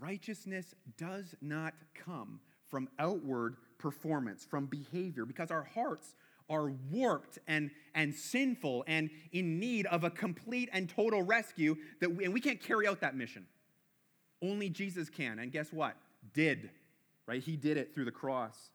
[0.00, 6.14] Righteousness does not come from outward performance, from behavior, because our hearts
[6.48, 12.14] are warped and, and sinful and in need of a complete and total rescue, that
[12.14, 13.46] we, and we can't carry out that mission.
[14.42, 15.38] Only Jesus can.
[15.38, 15.96] And guess what?
[16.34, 16.70] Did.
[17.26, 17.42] Right?
[17.42, 18.70] He did it through the cross.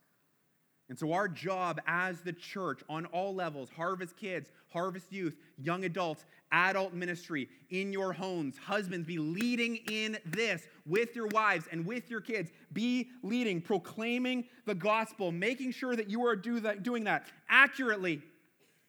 [0.91, 5.85] And so, our job as the church on all levels harvest kids, harvest youth, young
[5.85, 11.85] adults, adult ministry, in your homes, husbands, be leading in this with your wives and
[11.85, 12.51] with your kids.
[12.73, 18.21] Be leading, proclaiming the gospel, making sure that you are do that, doing that accurately,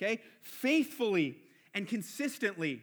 [0.02, 1.36] okay, faithfully,
[1.72, 2.82] and consistently.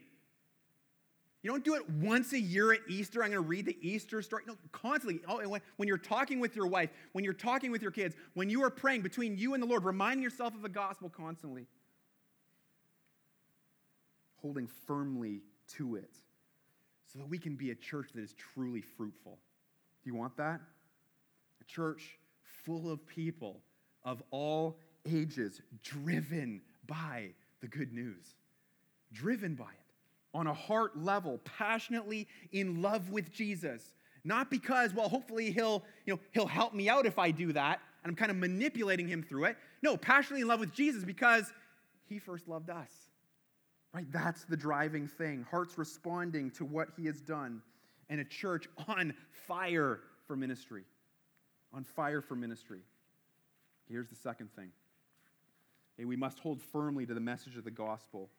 [1.41, 3.23] You don't do it once a year at Easter.
[3.23, 4.43] I'm going to read the Easter story.
[4.45, 5.21] No, constantly.
[5.28, 8.49] Oh, when, when you're talking with your wife, when you're talking with your kids, when
[8.49, 11.65] you are praying between you and the Lord, reminding yourself of the gospel constantly.
[14.41, 15.41] Holding firmly
[15.78, 16.13] to it
[17.12, 19.39] so that we can be a church that is truly fruitful.
[20.04, 20.60] Do you want that?
[21.62, 22.19] A church
[22.65, 23.62] full of people
[24.04, 27.30] of all ages, driven by
[27.62, 28.36] the good news,
[29.13, 29.88] driven by it
[30.33, 33.93] on a heart level, passionately in love with Jesus.
[34.23, 37.79] Not because, well, hopefully he'll, you know, he'll help me out if I do that,
[38.03, 39.57] and I'm kind of manipulating him through it.
[39.81, 41.51] No, passionately in love with Jesus because
[42.05, 42.91] he first loved us.
[43.93, 44.11] Right?
[44.11, 45.45] That's the driving thing.
[45.49, 47.61] Hearts responding to what he has done,
[48.09, 49.13] and a church on
[49.47, 50.83] fire for ministry.
[51.73, 52.81] On fire for ministry.
[53.87, 54.71] Here's the second thing.
[55.97, 58.29] Okay, we must hold firmly to the message of the gospel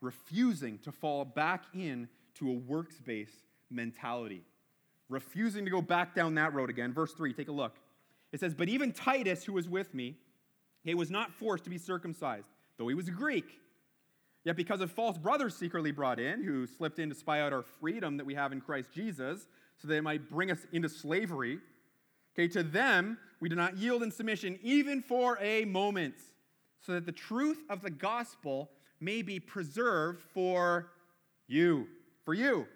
[0.00, 4.42] refusing to fall back in to a works based mentality.
[5.08, 6.92] Refusing to go back down that road again.
[6.92, 7.76] Verse 3, take a look.
[8.32, 10.16] It says, But even Titus, who was with me,
[10.82, 13.60] he was not forced to be circumcised, though he was a Greek.
[14.44, 17.62] Yet because of false brothers secretly brought in, who slipped in to spy out our
[17.62, 19.46] freedom that we have in Christ Jesus,
[19.78, 21.58] so it might bring us into slavery,
[22.34, 26.16] okay, to them we do not yield in submission even for a moment,
[26.80, 30.90] so that the truth of the gospel may be preserved for
[31.46, 31.86] you.
[32.24, 32.66] For you.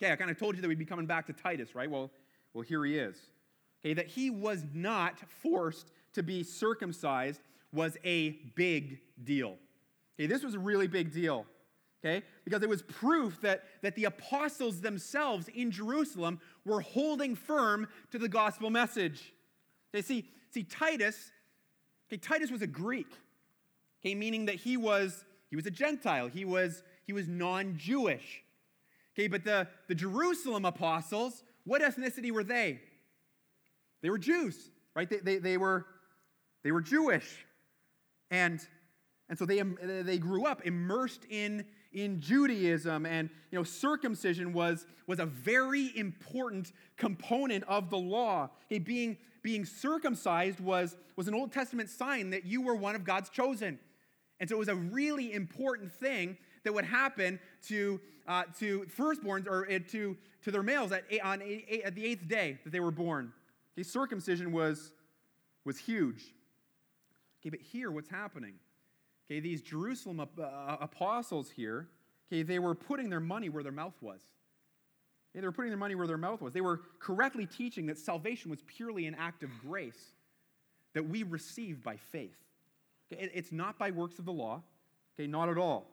[0.00, 1.90] Okay, I kind of told you that we'd be coming back to Titus, right?
[1.90, 2.10] Well,
[2.54, 3.16] well, here he is.
[3.80, 7.40] Okay, that he was not forced to be circumcised
[7.72, 9.56] was a big deal.
[10.18, 11.46] Okay, this was a really big deal.
[12.04, 17.88] Okay, because it was proof that, that the apostles themselves in Jerusalem were holding firm
[18.12, 19.32] to the gospel message.
[19.92, 21.32] Okay, see, see, Titus,
[22.08, 23.10] okay, Titus was a Greek.
[24.00, 26.28] Okay, meaning that he was he was a Gentile.
[26.28, 28.42] He was, he was non-Jewish.
[29.14, 32.80] Okay, but the, the Jerusalem apostles, what ethnicity were they?
[34.02, 35.08] They were Jews, right?
[35.08, 35.86] They, they, they, were,
[36.62, 37.44] they were Jewish.
[38.30, 38.60] And,
[39.28, 39.60] and so they,
[40.02, 45.90] they grew up immersed in, in Judaism, and you know, circumcision was, was a very
[45.96, 48.50] important component of the law.
[48.66, 53.04] Okay, being, being circumcised was, was an Old Testament sign that you were one of
[53.04, 53.78] God's chosen.
[54.40, 59.46] And so it was a really important thing that would happen to, uh, to firstborns
[59.46, 61.42] or uh, to, to their males at, on,
[61.84, 63.32] at the eighth day that they were born.
[63.74, 64.92] Okay, circumcision was,
[65.64, 66.34] was huge.
[67.40, 68.54] Okay, but here, what's happening?
[69.26, 71.88] Okay, these Jerusalem uh, apostles here,
[72.28, 74.20] okay, they were putting their money where their mouth was.
[75.30, 76.52] Okay, they were putting their money where their mouth was.
[76.52, 80.12] They were correctly teaching that salvation was purely an act of grace
[80.94, 82.36] that we receive by faith.
[83.10, 84.62] It's not by works of the law,
[85.14, 85.86] okay, not at all.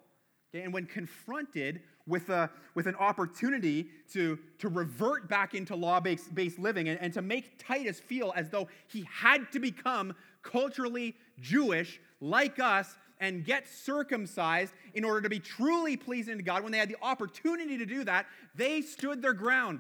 [0.54, 6.00] Okay, and when confronted with, a, with an opportunity to, to revert back into law
[6.00, 11.16] based living and, and to make Titus feel as though he had to become culturally
[11.42, 16.72] Jewish like us and get circumcised in order to be truly pleasing to God, when
[16.72, 18.26] they had the opportunity to do that,
[18.56, 19.80] they stood their ground.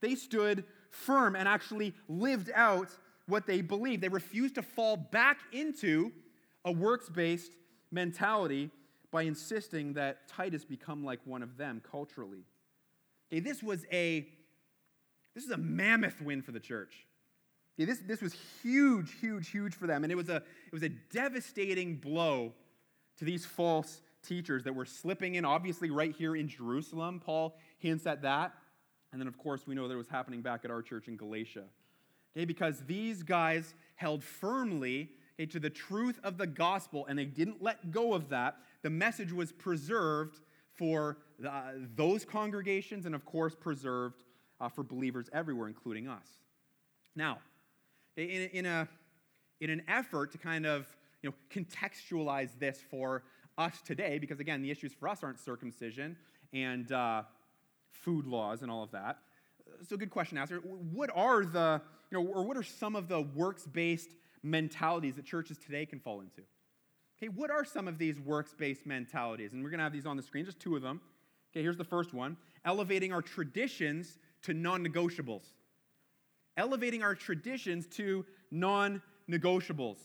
[0.00, 2.88] They stood firm and actually lived out
[3.26, 4.02] what they believed.
[4.02, 6.12] They refused to fall back into
[6.64, 7.52] a works based
[7.90, 8.70] mentality
[9.10, 12.44] by insisting that Titus become like one of them culturally.
[13.30, 14.26] Okay, this was a
[15.34, 17.06] this is a mammoth win for the church.
[17.78, 20.04] Okay, this, this was huge, huge, huge for them.
[20.04, 22.52] And it was, a, it was a devastating blow
[23.18, 27.20] to these false teachers that were slipping in, obviously, right here in Jerusalem.
[27.24, 28.52] Paul hints at that.
[29.10, 31.16] And then, of course, we know that it was happening back at our church in
[31.16, 31.64] Galatia.
[32.36, 37.24] Okay, because these guys held firmly okay, to the truth of the gospel, and they
[37.24, 40.40] didn't let go of that, the message was preserved
[40.74, 44.24] for uh, those congregations and, of course, preserved
[44.60, 46.26] uh, for believers everywhere, including us.
[47.14, 47.38] Now,
[48.16, 48.88] in, in, a,
[49.60, 50.86] in an effort to kind of
[51.22, 53.22] you know, contextualize this for
[53.58, 56.16] us today, because again, the issues for us aren't circumcision
[56.52, 57.22] and uh,
[57.90, 59.18] food laws and all of that.
[59.88, 60.58] So, good question, Asher.
[60.58, 64.10] What are the, you know, or what are some of the works based
[64.42, 66.42] mentalities that churches today can fall into.
[67.18, 69.52] Okay, what are some of these works based mentalities?
[69.52, 71.00] And we're going to have these on the screen, just two of them.
[71.52, 75.44] Okay, here's the first one elevating our traditions to non negotiables.
[76.56, 79.96] Elevating our traditions to non non-negotiables.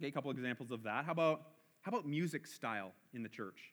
[0.00, 1.04] Okay, a couple examples of that.
[1.04, 1.42] How about
[1.82, 3.72] how about music style in the church?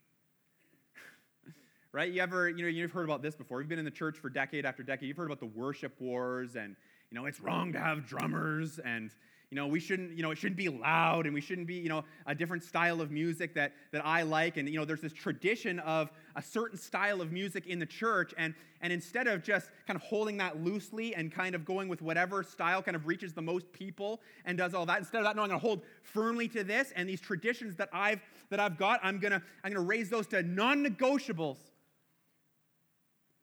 [1.91, 2.11] right?
[2.11, 3.59] You ever, you know, you've heard about this before.
[3.59, 5.07] You've been in the church for decade after decade.
[5.07, 6.75] You've heard about the worship wars and,
[7.11, 9.11] you know, it's wrong to have drummers and,
[9.49, 11.87] you know, we shouldn't, you know, it shouldn't be loud and we shouldn't be, you
[11.87, 14.57] know, a different style of music that, that I like.
[14.57, 18.33] And, you know, there's this tradition of a certain style of music in the church.
[18.37, 22.01] And, and instead of just kind of holding that loosely and kind of going with
[22.01, 25.37] whatever style kind of reaches the most people and does all that, instead of that,
[25.37, 28.77] no, I'm going to hold firmly to this and these traditions that I've, that I've
[28.77, 31.57] got, I'm going to, I'm going to raise those to non-negotiables.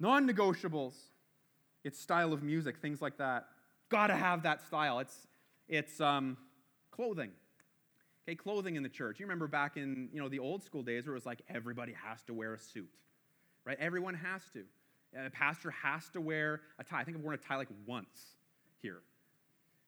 [0.01, 0.93] Non-negotiables.
[1.83, 3.47] It's style of music, things like that.
[3.89, 4.99] Got to have that style.
[4.99, 5.27] It's,
[5.69, 6.37] it's um,
[6.91, 7.31] clothing.
[8.27, 9.21] Okay, clothing in the church.
[9.21, 11.93] You remember back in you know the old school days where it was like everybody
[11.93, 12.91] has to wear a suit,
[13.65, 13.77] right?
[13.79, 14.65] Everyone has to.
[15.17, 17.01] A pastor has to wear a tie.
[17.01, 18.37] I think I've worn a tie like once
[18.83, 19.01] here,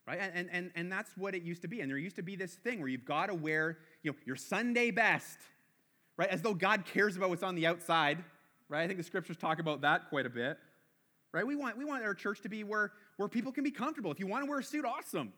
[0.07, 0.19] right?
[0.19, 1.81] And, and, and that's what it used to be.
[1.81, 4.37] And there used to be this thing where you've got to wear you know, your
[4.37, 5.37] Sunday best,
[6.15, 6.29] right?
[6.29, 8.23] As though God cares about what's on the outside,
[8.69, 8.83] right?
[8.83, 10.57] I think the scriptures talk about that quite a bit,
[11.33, 11.45] right?
[11.45, 14.11] We want, we want our church to be where, where people can be comfortable.
[14.11, 15.33] If you want to wear a suit, awesome.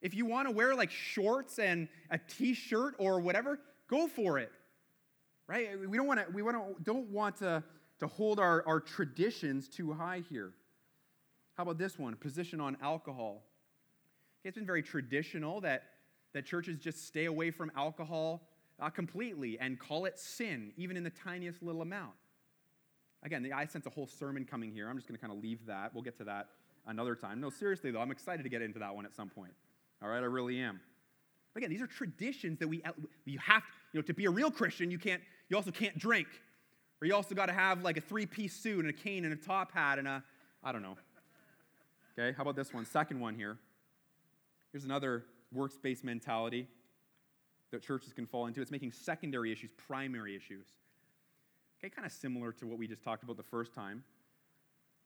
[0.00, 4.50] If you want to wear like shorts and a t-shirt or whatever, go for it.
[5.46, 5.68] Right?
[5.78, 7.62] We don't want to we want to don't want to,
[7.98, 10.52] to hold our, our traditions too high here.
[11.56, 12.16] How about this one?
[12.16, 13.42] Position on alcohol.
[14.44, 15.82] It's been very traditional that,
[16.32, 18.48] that churches just stay away from alcohol
[18.80, 22.12] uh, completely and call it sin, even in the tiniest little amount.
[23.22, 24.88] Again, the I sense a whole sermon coming here.
[24.88, 25.92] I'm just going to kind of leave that.
[25.92, 26.48] We'll get to that
[26.86, 27.40] another time.
[27.40, 29.52] No, seriously, though, I'm excited to get into that one at some point.
[30.02, 30.80] All right, I really am.
[31.52, 32.82] But again, these are traditions that we
[33.24, 34.90] you have you know to be a real Christian.
[34.90, 36.28] You can't you also can't drink,
[37.00, 39.36] or you also got to have like a three-piece suit and a cane and a
[39.36, 40.22] top hat and a
[40.62, 40.96] I don't know.
[42.18, 42.84] Okay, how about this one?
[42.84, 43.58] Second one here.
[44.72, 46.68] Here's another works-based mentality
[47.72, 48.60] that churches can fall into.
[48.60, 50.66] It's making secondary issues primary issues.
[51.78, 54.04] Okay, kind of similar to what we just talked about the first time.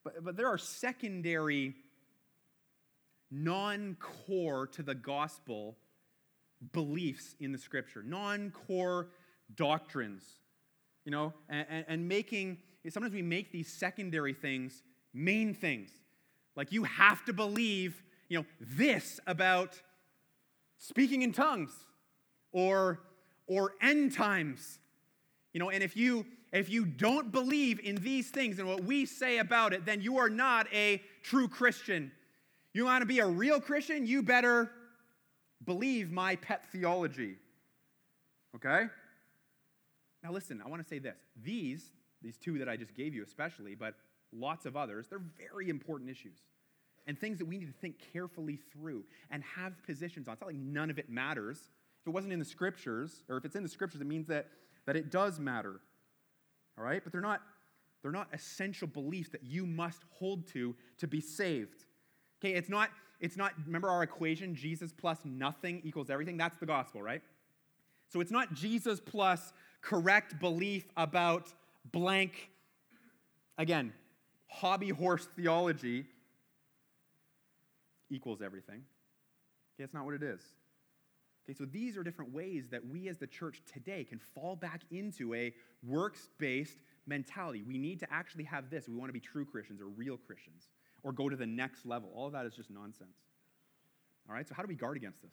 [0.02, 1.74] But, but there are secondary
[3.30, 5.76] non core to the gospel
[6.72, 9.08] beliefs in the scripture, non core
[9.54, 10.22] doctrines,
[11.04, 12.58] you know, and, and, making,
[12.88, 14.82] sometimes we make these secondary things
[15.12, 15.90] main things.
[16.56, 19.80] Like you have to believe, you know, this about
[20.78, 21.72] speaking in tongues
[22.52, 23.00] or,
[23.46, 24.78] or end times.
[25.52, 29.06] You know, and if you if you don't believe in these things and what we
[29.06, 32.12] say about it, then you are not a true Christian.
[32.74, 34.06] You want to be a real Christian?
[34.06, 34.70] You better
[35.64, 37.36] believe my pet theology.
[38.56, 38.86] Okay?
[40.22, 41.16] Now, listen, I want to say this.
[41.42, 43.94] These, these two that I just gave you, especially, but
[44.32, 46.38] lots of others, they're very important issues
[47.06, 50.32] and things that we need to think carefully through and have positions on.
[50.32, 51.58] It's not like none of it matters.
[52.00, 54.48] If it wasn't in the scriptures, or if it's in the scriptures, it means that,
[54.86, 55.80] that it does matter.
[56.76, 57.02] All right?
[57.04, 57.42] But they're not,
[58.02, 61.83] they're not essential beliefs that you must hold to to be saved.
[62.40, 66.36] Okay, it's not, it's not, remember our equation, Jesus plus nothing equals everything?
[66.36, 67.22] That's the gospel, right?
[68.08, 71.52] So it's not Jesus plus correct belief about
[71.90, 72.50] blank,
[73.58, 73.92] again,
[74.46, 76.06] hobby horse theology
[78.10, 78.76] equals everything.
[78.76, 80.40] Okay, that's not what it is.
[81.44, 84.82] Okay, so these are different ways that we as the church today can fall back
[84.90, 87.62] into a works based mentality.
[87.66, 88.88] We need to actually have this.
[88.88, 90.68] We want to be true Christians or real Christians
[91.04, 92.10] or go to the next level.
[92.14, 93.16] All of that is just nonsense.
[94.28, 95.30] All right, so how do we guard against this?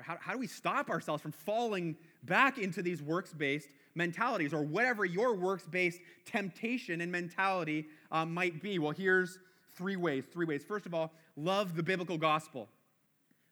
[0.00, 4.62] How, how do we stop ourselves from falling back into these works based mentalities or
[4.62, 8.78] whatever your works based temptation and mentality um, might be?
[8.78, 9.38] Well, here's
[9.76, 10.24] three ways.
[10.32, 10.64] Three ways.
[10.64, 12.68] First of all, love the biblical gospel.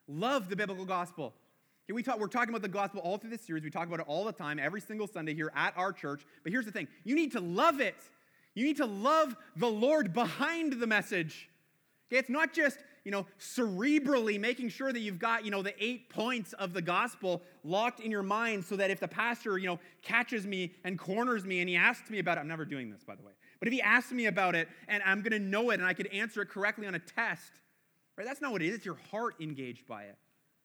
[0.07, 1.33] Love the biblical gospel.
[1.89, 3.63] We talk, we're talking about the gospel all through this series.
[3.63, 6.25] We talk about it all the time, every single Sunday here at our church.
[6.41, 7.95] But here's the thing you need to love it.
[8.55, 11.49] You need to love the Lord behind the message.
[12.09, 15.73] Okay, it's not just, you know, cerebrally making sure that you've got, you know, the
[15.83, 19.67] eight points of the gospel locked in your mind so that if the pastor, you
[19.67, 22.91] know, catches me and corners me and he asks me about it, I'm never doing
[22.91, 25.39] this, by the way, but if he asks me about it and I'm going to
[25.39, 27.51] know it and I could answer it correctly on a test,
[28.17, 28.27] right?
[28.27, 28.75] That's not what it is.
[28.75, 30.17] It's your heart engaged by it,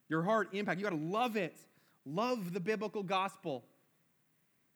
[0.09, 0.79] your heart impact.
[0.79, 1.57] You got to love it.
[2.05, 3.65] Love the biblical gospel.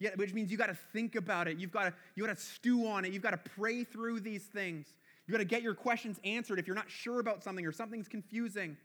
[0.02, 1.58] Yeah, which means you got to think about it.
[1.58, 3.12] You've got to you got to stew on it.
[3.12, 4.88] You've got to pray through these things.
[5.28, 8.08] You got to get your questions answered if you're not sure about something or something's
[8.08, 8.76] confusing.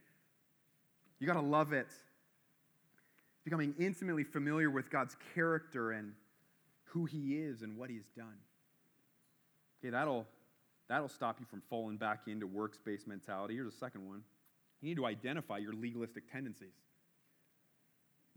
[1.19, 1.87] You got to love it.
[3.43, 6.13] Becoming intimately familiar with God's character and
[6.83, 8.37] who he is and what he's done.
[9.81, 10.27] Okay, that'll
[10.87, 13.55] that'll stop you from falling back into works-based mentality.
[13.55, 14.21] Here's a second one.
[14.81, 16.75] You need to identify your legalistic tendencies.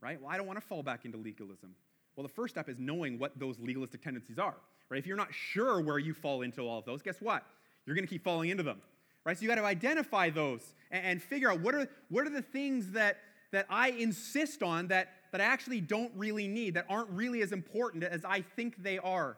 [0.01, 0.19] Right?
[0.19, 1.75] Well, I don't want to fall back into legalism.
[2.17, 4.57] Well, the first step is knowing what those legalistic tendencies are.
[4.89, 4.99] Right?
[4.99, 7.45] If you're not sure where you fall into all of those, guess what?
[7.87, 8.81] You're going to keep falling into them.
[9.25, 9.37] Right?
[9.37, 12.43] So you got to identify those and, and figure out what are, what are the
[12.43, 13.19] things that,
[13.53, 17.53] that I insist on that, that I actually don't really need, that aren't really as
[17.53, 19.37] important as I think they are.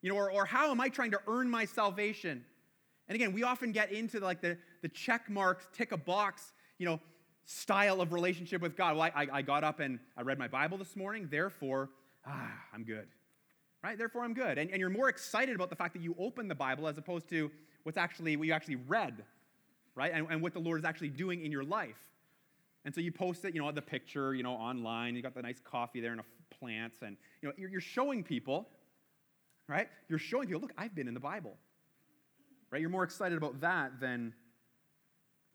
[0.00, 2.44] You know, or, or how am I trying to earn my salvation?
[3.08, 6.86] And again, we often get into like the, the check marks, tick a box, you
[6.86, 7.00] know,
[7.44, 8.96] style of relationship with God.
[8.96, 11.90] Well, I, I got up and I read my Bible this morning, therefore,
[12.26, 13.08] ah, I'm good.
[13.82, 13.98] Right?
[13.98, 14.58] Therefore, I'm good.
[14.58, 17.28] And, and you're more excited about the fact that you opened the Bible as opposed
[17.28, 17.50] to
[17.82, 19.24] what's actually, what you actually read,
[19.94, 20.12] right?
[20.14, 22.00] And, and what the Lord is actually doing in your life.
[22.84, 25.16] And so you post it, you know, the picture, you know, online.
[25.16, 26.24] You got the nice coffee there and a
[26.58, 28.68] plants, and you know, you're, you're showing people,
[29.68, 29.88] right?
[30.08, 31.56] You're showing people, look, I've been in the Bible.
[32.70, 32.80] Right?
[32.80, 34.32] You're more excited about that than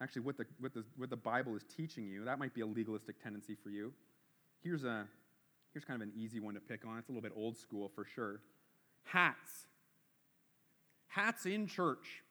[0.01, 2.25] actually what the, what the, what the Bible is teaching you.
[2.25, 3.91] That might be a legalistic tendency for you.
[4.63, 5.05] Here's, a,
[5.73, 6.97] here's kind of an easy one to pick on.
[6.97, 8.41] It's a little bit old school for sure.
[9.03, 9.67] Hats.
[11.07, 12.23] Hats in church.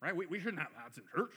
[0.00, 0.14] Right?
[0.14, 1.32] We, we shouldn't have hats in church.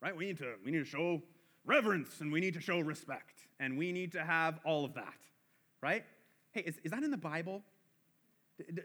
[0.00, 0.16] Right?
[0.16, 1.22] We need, to, we need to show
[1.64, 5.14] reverence and we need to show respect and we need to have all of that.
[5.80, 6.04] Right?
[6.52, 7.62] Hey, is, is that in the Bible?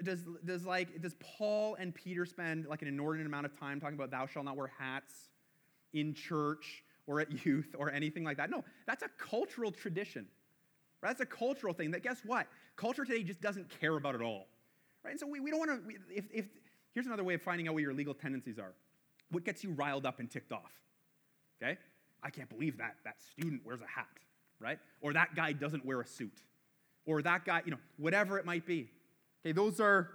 [0.03, 3.95] Does, does, like, does Paul and Peter spend like an inordinate amount of time talking
[3.95, 5.13] about thou shalt not wear hats
[5.93, 8.49] in church or at youth or anything like that?
[8.49, 10.27] No, that's a cultural tradition.
[11.01, 11.09] Right?
[11.09, 12.47] That's a cultural thing that, guess what?
[12.75, 14.47] Culture today just doesn't care about it all.
[15.03, 15.11] Right?
[15.11, 16.45] And so we, we don't want to, if, if,
[16.93, 18.73] here's another way of finding out what your legal tendencies are.
[19.31, 20.71] What gets you riled up and ticked off?
[21.61, 21.77] Okay?
[22.23, 24.07] I can't believe that that student wears a hat,
[24.59, 24.79] right?
[25.01, 26.41] Or that guy doesn't wear a suit.
[27.05, 28.89] Or that guy, you know, whatever it might be.
[29.45, 30.09] Okay, those are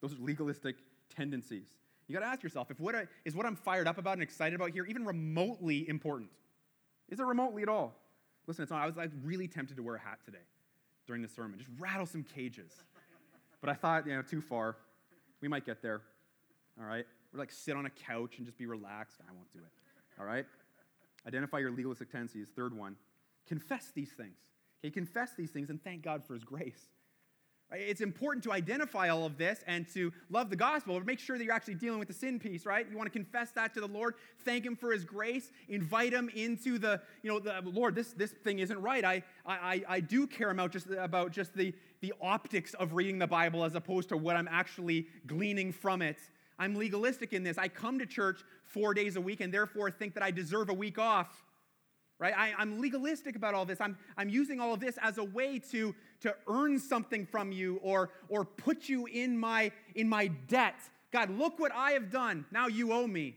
[0.00, 0.76] those are legalistic
[1.14, 1.66] tendencies.
[2.06, 4.22] You got to ask yourself if what I, is what I'm fired up about and
[4.22, 6.30] excited about here even remotely important?
[7.08, 7.94] Is it remotely at all?
[8.46, 8.82] Listen, it's not.
[8.82, 10.44] I was like really tempted to wear a hat today
[11.06, 12.72] during the sermon, just rattle some cages.
[13.60, 14.76] But I thought, you know, too far.
[15.40, 16.02] We might get there.
[16.80, 17.04] All right?
[17.32, 19.18] Or like sit on a couch and just be relaxed.
[19.28, 20.20] I won't do it.
[20.20, 20.46] All right?
[21.26, 22.48] Identify your legalistic tendencies.
[22.54, 22.96] Third one,
[23.46, 24.38] confess these things.
[24.84, 26.88] Okay, confess these things and thank God for his grace.
[27.74, 31.38] It's important to identify all of this and to love the gospel, but make sure
[31.38, 32.86] that you're actually dealing with the sin piece, right?
[32.90, 34.14] You want to confess that to the Lord,
[34.44, 38.30] thank Him for His grace, invite Him into the, you know, the Lord, this, this
[38.30, 39.04] thing isn't right.
[39.04, 43.26] I, I, I do care about just, about just the, the optics of reading the
[43.26, 46.18] Bible as opposed to what I'm actually gleaning from it.
[46.58, 47.58] I'm legalistic in this.
[47.58, 50.74] I come to church four days a week and therefore think that I deserve a
[50.74, 51.42] week off
[52.22, 52.34] right?
[52.38, 53.80] I, am legalistic about all this.
[53.80, 57.80] I'm, I'm using all of this as a way to, to earn something from you
[57.82, 60.76] or, or put you in my, in my debt.
[61.12, 62.44] God, look what I have done.
[62.52, 63.34] Now you owe me.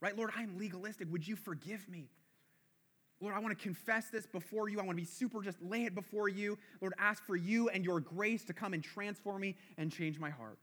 [0.00, 0.16] Right?
[0.16, 1.06] Lord, I'm legalistic.
[1.12, 2.08] Would you forgive me?
[3.20, 4.80] Lord, I want to confess this before you.
[4.80, 6.58] I want to be super, just lay it before you.
[6.80, 10.30] Lord, ask for you and your grace to come and transform me and change my
[10.30, 10.58] heart.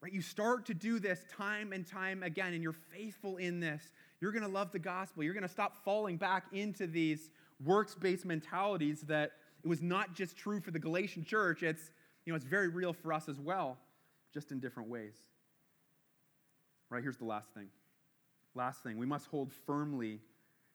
[0.00, 0.12] Right?
[0.12, 3.82] You start to do this time and time again, and you're faithful in this.
[4.20, 5.22] You're going to love the gospel.
[5.22, 7.30] You're going to stop falling back into these
[7.64, 9.32] works based mentalities that
[9.64, 11.90] it was not just true for the Galatian church, it's,
[12.24, 13.78] you know, it's very real for us as well,
[14.32, 15.14] just in different ways.
[16.88, 17.68] Right, here's the last thing.
[18.54, 20.20] Last thing, we must hold firmly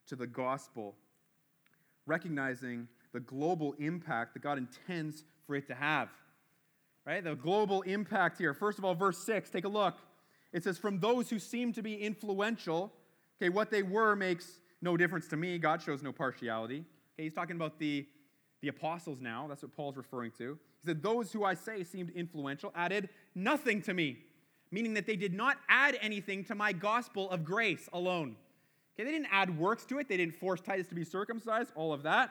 [0.08, 0.96] to the gospel,
[2.06, 6.10] recognizing the global impact that God intends for it to have.
[7.06, 7.24] Right?
[7.24, 8.54] The global impact here.
[8.54, 9.96] First of all, verse 6, take a look.
[10.54, 12.94] It says, From those who seem to be influential,
[13.42, 15.58] Okay, what they were makes no difference to me.
[15.58, 16.86] God shows no partiality.
[17.16, 18.06] Okay, he's talking about the,
[18.62, 19.48] the apostles now.
[19.50, 20.60] That's what Paul's referring to.
[20.84, 24.20] He said, Those who I say seemed influential added nothing to me,
[24.70, 28.36] meaning that they did not add anything to my gospel of grace alone.
[28.94, 30.08] Okay, they didn't add works to it.
[30.08, 32.30] They didn't force Titus to be circumcised, all of that.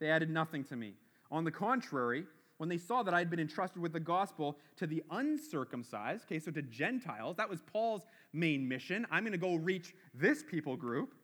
[0.00, 0.94] They added nothing to me.
[1.30, 2.24] On the contrary,
[2.60, 6.38] when they saw that I had been entrusted with the gospel to the uncircumcised, okay,
[6.38, 8.02] so to Gentiles, that was Paul's
[8.34, 9.06] main mission.
[9.10, 11.14] I'm going to go reach this people group.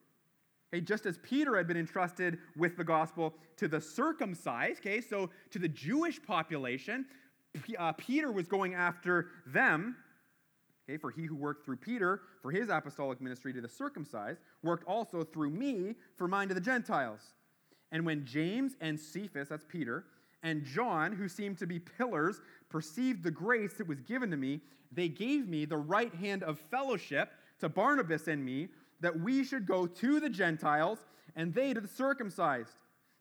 [0.73, 5.29] Okay, just as Peter had been entrusted with the gospel to the circumcised, okay, so
[5.51, 7.05] to the Jewish population,
[7.79, 9.95] uh, Peter was going after them.
[10.89, 14.85] Okay, for he who worked through Peter for his apostolic ministry to the circumcised worked
[14.85, 17.35] also through me for mine to the Gentiles.
[17.93, 20.07] And when James and Cephas, that's Peter,
[20.43, 24.61] and John, who seemed to be pillars, perceived the grace that was given to me.
[24.93, 27.31] They gave me the right hand of fellowship
[27.61, 28.69] to Barnabas and me,
[29.01, 30.99] that we should go to the Gentiles
[31.35, 32.77] and they to the circumcised.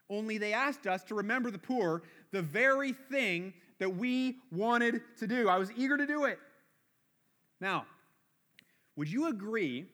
[0.09, 5.27] Only they asked us to remember the poor, the very thing that we wanted to
[5.27, 5.49] do.
[5.49, 6.39] I was eager to do it.
[7.59, 7.85] Now,
[8.95, 9.85] would you agree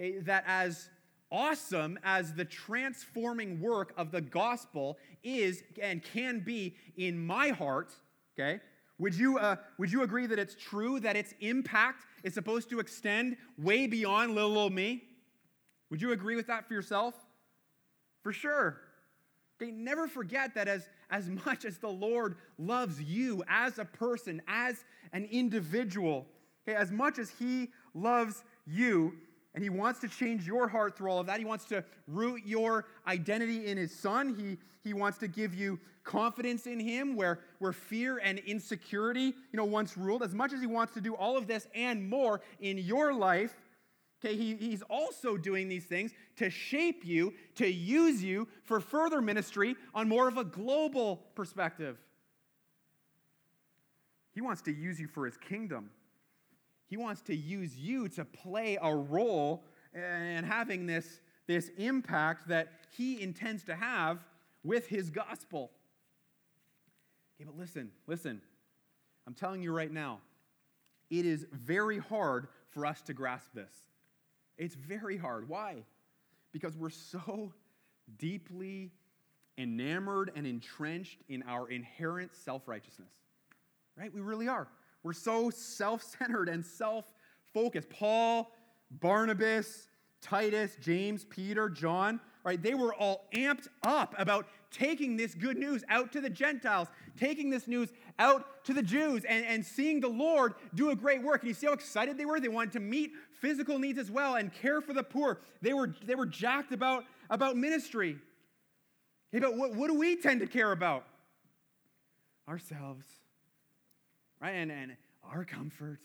[0.00, 0.88] eh, that as
[1.30, 7.94] awesome as the transforming work of the gospel is and can be in my heart,
[8.38, 8.60] okay?
[8.98, 12.80] Would you, uh, would you agree that it's true that its impact is supposed to
[12.80, 15.04] extend way beyond little old me?
[15.90, 17.14] Would you agree with that for yourself?
[18.22, 18.80] For sure.
[19.60, 24.42] Okay, never forget that as, as much as the Lord loves you as a person,
[24.46, 26.26] as an individual,
[26.66, 29.14] okay, as much as He loves you,
[29.58, 32.42] and He wants to change your heart through all of that, He wants to root
[32.46, 34.36] your identity in His Son.
[34.38, 34.56] He,
[34.88, 39.64] he wants to give you confidence in Him where, where fear and insecurity, you know,
[39.64, 40.22] once ruled.
[40.22, 43.56] As much as He wants to do all of this and more in your life,
[44.24, 49.20] Okay, he, he's also doing these things to shape you, to use you for further
[49.20, 51.98] ministry on more of a global perspective.
[54.34, 55.90] He wants to use you for his kingdom.
[56.88, 59.64] He wants to use you to play a role
[59.94, 64.18] and having this, this impact that he intends to have
[64.64, 65.70] with his gospel.
[67.36, 68.40] Okay, but listen, listen.
[69.26, 70.20] I'm telling you right now,
[71.10, 73.72] it is very hard for us to grasp this.
[74.56, 75.48] It's very hard.
[75.48, 75.84] Why?
[76.52, 77.52] Because we're so
[78.18, 78.90] deeply
[79.58, 83.12] enamored and entrenched in our inherent self righteousness.
[83.96, 84.12] Right?
[84.12, 84.68] We really are.
[85.02, 87.12] We're so self centered and self
[87.54, 87.88] focused.
[87.90, 88.50] Paul,
[88.90, 89.88] Barnabas,
[90.20, 92.60] Titus, James, Peter, John, right?
[92.60, 97.50] They were all amped up about taking this good news out to the Gentiles, taking
[97.50, 101.42] this news out to the Jews, and, and seeing the Lord do a great work.
[101.42, 102.40] And you see how excited they were?
[102.40, 105.40] They wanted to meet physical needs as well and care for the poor.
[105.62, 108.18] They were, they were jacked about, about ministry.
[109.34, 111.04] Okay, but what, what do we tend to care about?
[112.48, 113.04] Ourselves,
[114.40, 114.54] right?
[114.54, 116.00] And, and our comfort.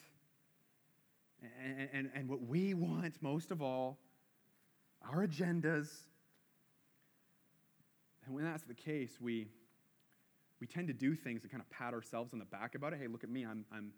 [1.64, 4.00] And, and, and what we want most of all,
[5.08, 5.90] our agendas.
[8.26, 9.50] And when that's the case, we,
[10.62, 13.00] we tend to do things to kind of pat ourselves on the back about it.
[13.02, 13.92] Hey, look at me, I'm, I'm,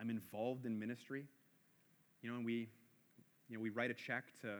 [0.00, 1.26] I'm involved in ministry.
[2.22, 2.68] You know, and we,
[3.48, 4.56] you know, we write a check to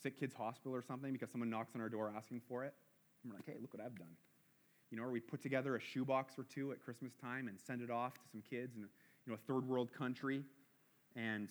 [0.00, 2.74] Sick Kids Hospital or something because someone knocks on our door asking for it.
[3.22, 4.14] And we're like, hey, look what I've done.
[4.90, 7.82] You know, or we put together a shoebox or two at Christmas time and send
[7.82, 8.88] it off to some kids in you
[9.26, 10.42] know, a third world country.
[11.16, 11.48] And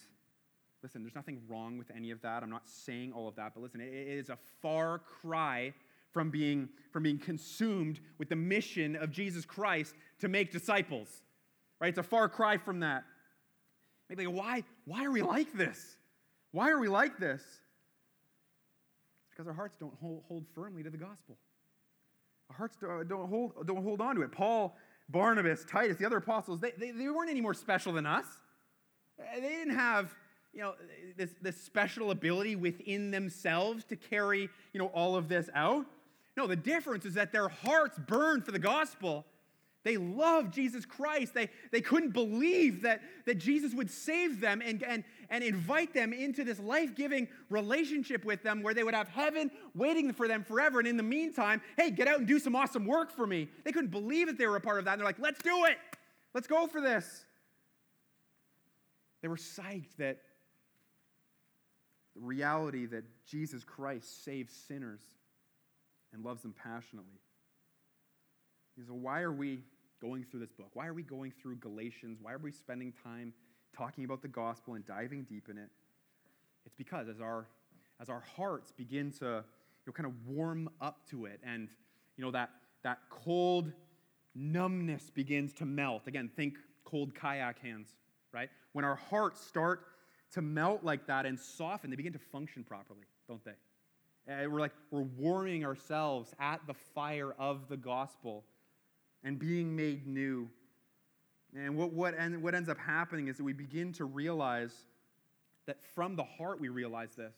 [0.82, 2.44] listen, there's nothing wrong with any of that.
[2.44, 5.74] I'm not saying all of that, but listen, it is a far cry
[6.12, 11.10] from being, from being consumed with the mission of Jesus Christ to make disciples.
[11.82, 11.90] Right?
[11.90, 13.04] It's a far cry from that.
[14.10, 15.98] Maybe why, why are we like this?
[16.52, 17.42] Why are we like this?
[17.42, 21.38] It's because our hearts don't hold, hold firmly to the gospel.
[22.50, 24.32] Our hearts don't, hold, don't hold on to it.
[24.32, 24.76] Paul,
[25.10, 28.26] Barnabas, Titus, the other apostles, they, they, they weren't any more special than us.
[29.20, 30.14] Uh, they didn't have
[30.54, 30.74] you know,
[31.18, 35.86] this, this special ability within themselves to carry you know, all of this out.
[36.38, 39.26] No, the difference is that their hearts burned for the gospel.
[39.84, 41.34] They loved Jesus Christ.
[41.34, 46.14] They, they couldn't believe that, that Jesus would save them and, and, and invite them
[46.14, 50.44] into this life giving relationship with them where they would have heaven waiting for them
[50.44, 50.80] forever.
[50.80, 53.50] And in the meantime, hey, get out and do some awesome work for me.
[53.64, 54.94] They couldn't believe that they were a part of that.
[54.94, 55.78] And they're like, let's do it.
[56.34, 57.26] Let's go for this.
[59.22, 60.20] They were psyched that
[62.16, 65.02] the reality that Jesus Christ saves sinners
[66.14, 67.20] and loves them passionately.
[68.88, 69.64] So, why are we
[70.02, 70.70] going through this book?
[70.74, 72.20] Why are we going through Galatians?
[72.22, 73.34] Why are we spending time
[73.76, 75.70] talking about the gospel and diving deep in it?
[76.66, 77.48] It's because as our,
[78.02, 81.70] as our hearts begin to you know, kind of warm up to it and
[82.18, 82.50] you know, that,
[82.84, 83.72] that cold
[84.34, 86.08] numbness begins to melt.
[86.08, 87.90] Again, think cold kayak hands,
[88.34, 88.50] right?
[88.74, 89.82] When our hearts start
[90.34, 93.54] to melt like that and soften, they begin to function properly, don't they?
[94.28, 98.44] And we're like, we're warming ourselves at the fire of the gospel
[99.24, 100.50] and being made new.
[101.56, 104.74] And what, what, and what ends up happening is that we begin to realize
[105.68, 107.36] that from the heart we realize this,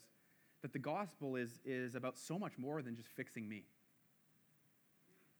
[0.61, 3.63] that the gospel is, is about so much more than just fixing me.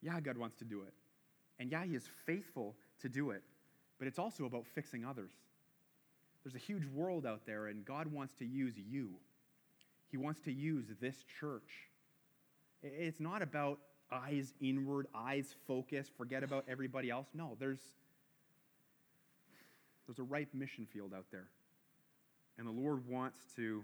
[0.02, 0.94] Yeah, God wants to do it.
[1.60, 3.42] And yeah, He is faithful to do it.
[3.98, 5.32] But it's also about fixing others.
[6.44, 9.16] There's a huge world out there, and God wants to use you
[10.10, 11.90] he wants to use this church.
[12.82, 13.80] It's not about
[14.12, 17.28] eyes inward, eyes focused, forget about everybody else.
[17.34, 17.82] No, there's,
[20.08, 21.48] there's a ripe mission field out there.
[22.58, 23.84] And the Lord wants to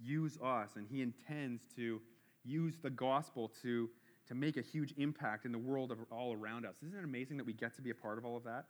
[0.00, 2.00] use us, and He intends to
[2.44, 3.88] use the gospel to,
[4.28, 6.76] to make a huge impact in the world of all around us.
[6.82, 8.66] Isn't it amazing that we get to be a part of all of that?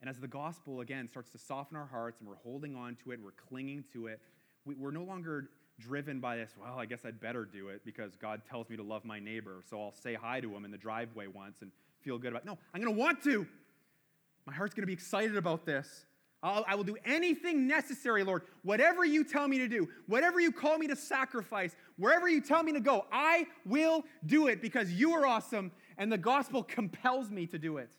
[0.00, 3.12] And as the gospel, again, starts to soften our hearts and we're holding on to
[3.12, 4.20] it, we're clinging to it,
[4.64, 8.16] we, are no longer driven by this, well, I guess I'd better do it because
[8.16, 9.62] God tells me to love my neighbor.
[9.68, 12.46] So I'll say hi to him in the driveway once and feel good about it.
[12.46, 13.46] No, I'm going to want to.
[14.46, 16.06] My heart's going to be excited about this.
[16.42, 18.42] I'll, I will do anything necessary, Lord.
[18.62, 22.62] Whatever you tell me to do, whatever you call me to sacrifice, wherever you tell
[22.62, 27.30] me to go, I will do it because you are awesome and the gospel compels
[27.30, 27.90] me to do it.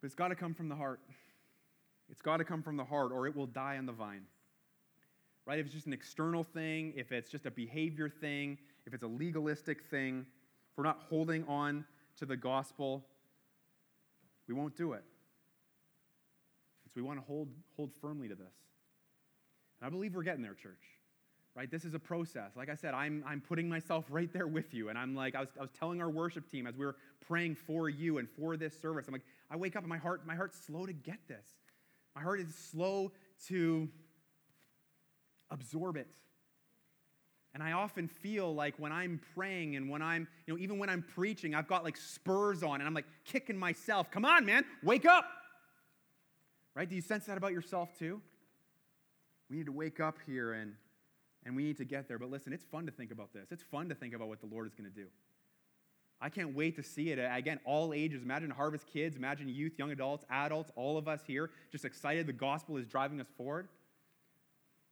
[0.00, 1.00] But it's got to come from the heart.
[2.10, 4.22] It's got to come from the heart or it will die on the vine.
[5.46, 5.58] Right?
[5.58, 9.08] If it's just an external thing, if it's just a behavior thing, if it's a
[9.08, 10.24] legalistic thing,
[10.70, 11.84] if we're not holding on
[12.18, 13.04] to the gospel,
[14.46, 15.04] we won't do it.
[16.86, 18.54] So we want to hold, hold firmly to this.
[19.80, 20.82] And I believe we're getting there, church.
[21.56, 21.70] Right?
[21.70, 22.52] This is a process.
[22.56, 24.88] Like I said, I'm, I'm putting myself right there with you.
[24.88, 26.96] And I'm like, I was, I was telling our worship team as we were
[27.26, 30.26] praying for you and for this service, I'm like, I wake up and my heart,
[30.26, 31.46] my heart's slow to get this.
[32.16, 33.12] My heart is slow
[33.48, 33.88] to
[35.50, 36.08] absorb it.
[37.54, 40.90] And I often feel like when I'm praying and when I'm, you know, even when
[40.90, 44.10] I'm preaching, I've got like spurs on and I'm like kicking myself.
[44.10, 45.24] Come on, man, wake up.
[46.74, 46.88] Right?
[46.88, 48.20] Do you sense that about yourself too?
[49.48, 50.74] We need to wake up here and,
[51.46, 52.18] and we need to get there.
[52.18, 53.52] But listen, it's fun to think about this.
[53.52, 55.06] It's fun to think about what the Lord is going to do.
[56.20, 57.18] I can't wait to see it.
[57.18, 58.22] Again, all ages.
[58.22, 62.32] Imagine Harvest kids, imagine youth, young adults, adults, all of us here, just excited the
[62.32, 63.68] gospel is driving us forward.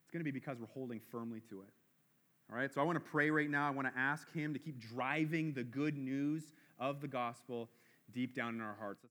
[0.03, 1.69] It's going to be because we're holding firmly to it.
[2.53, 3.67] All right, so I want to pray right now.
[3.67, 6.43] I want to ask Him to keep driving the good news
[6.79, 7.67] of the gospel
[8.13, 9.03] deep down in our hearts.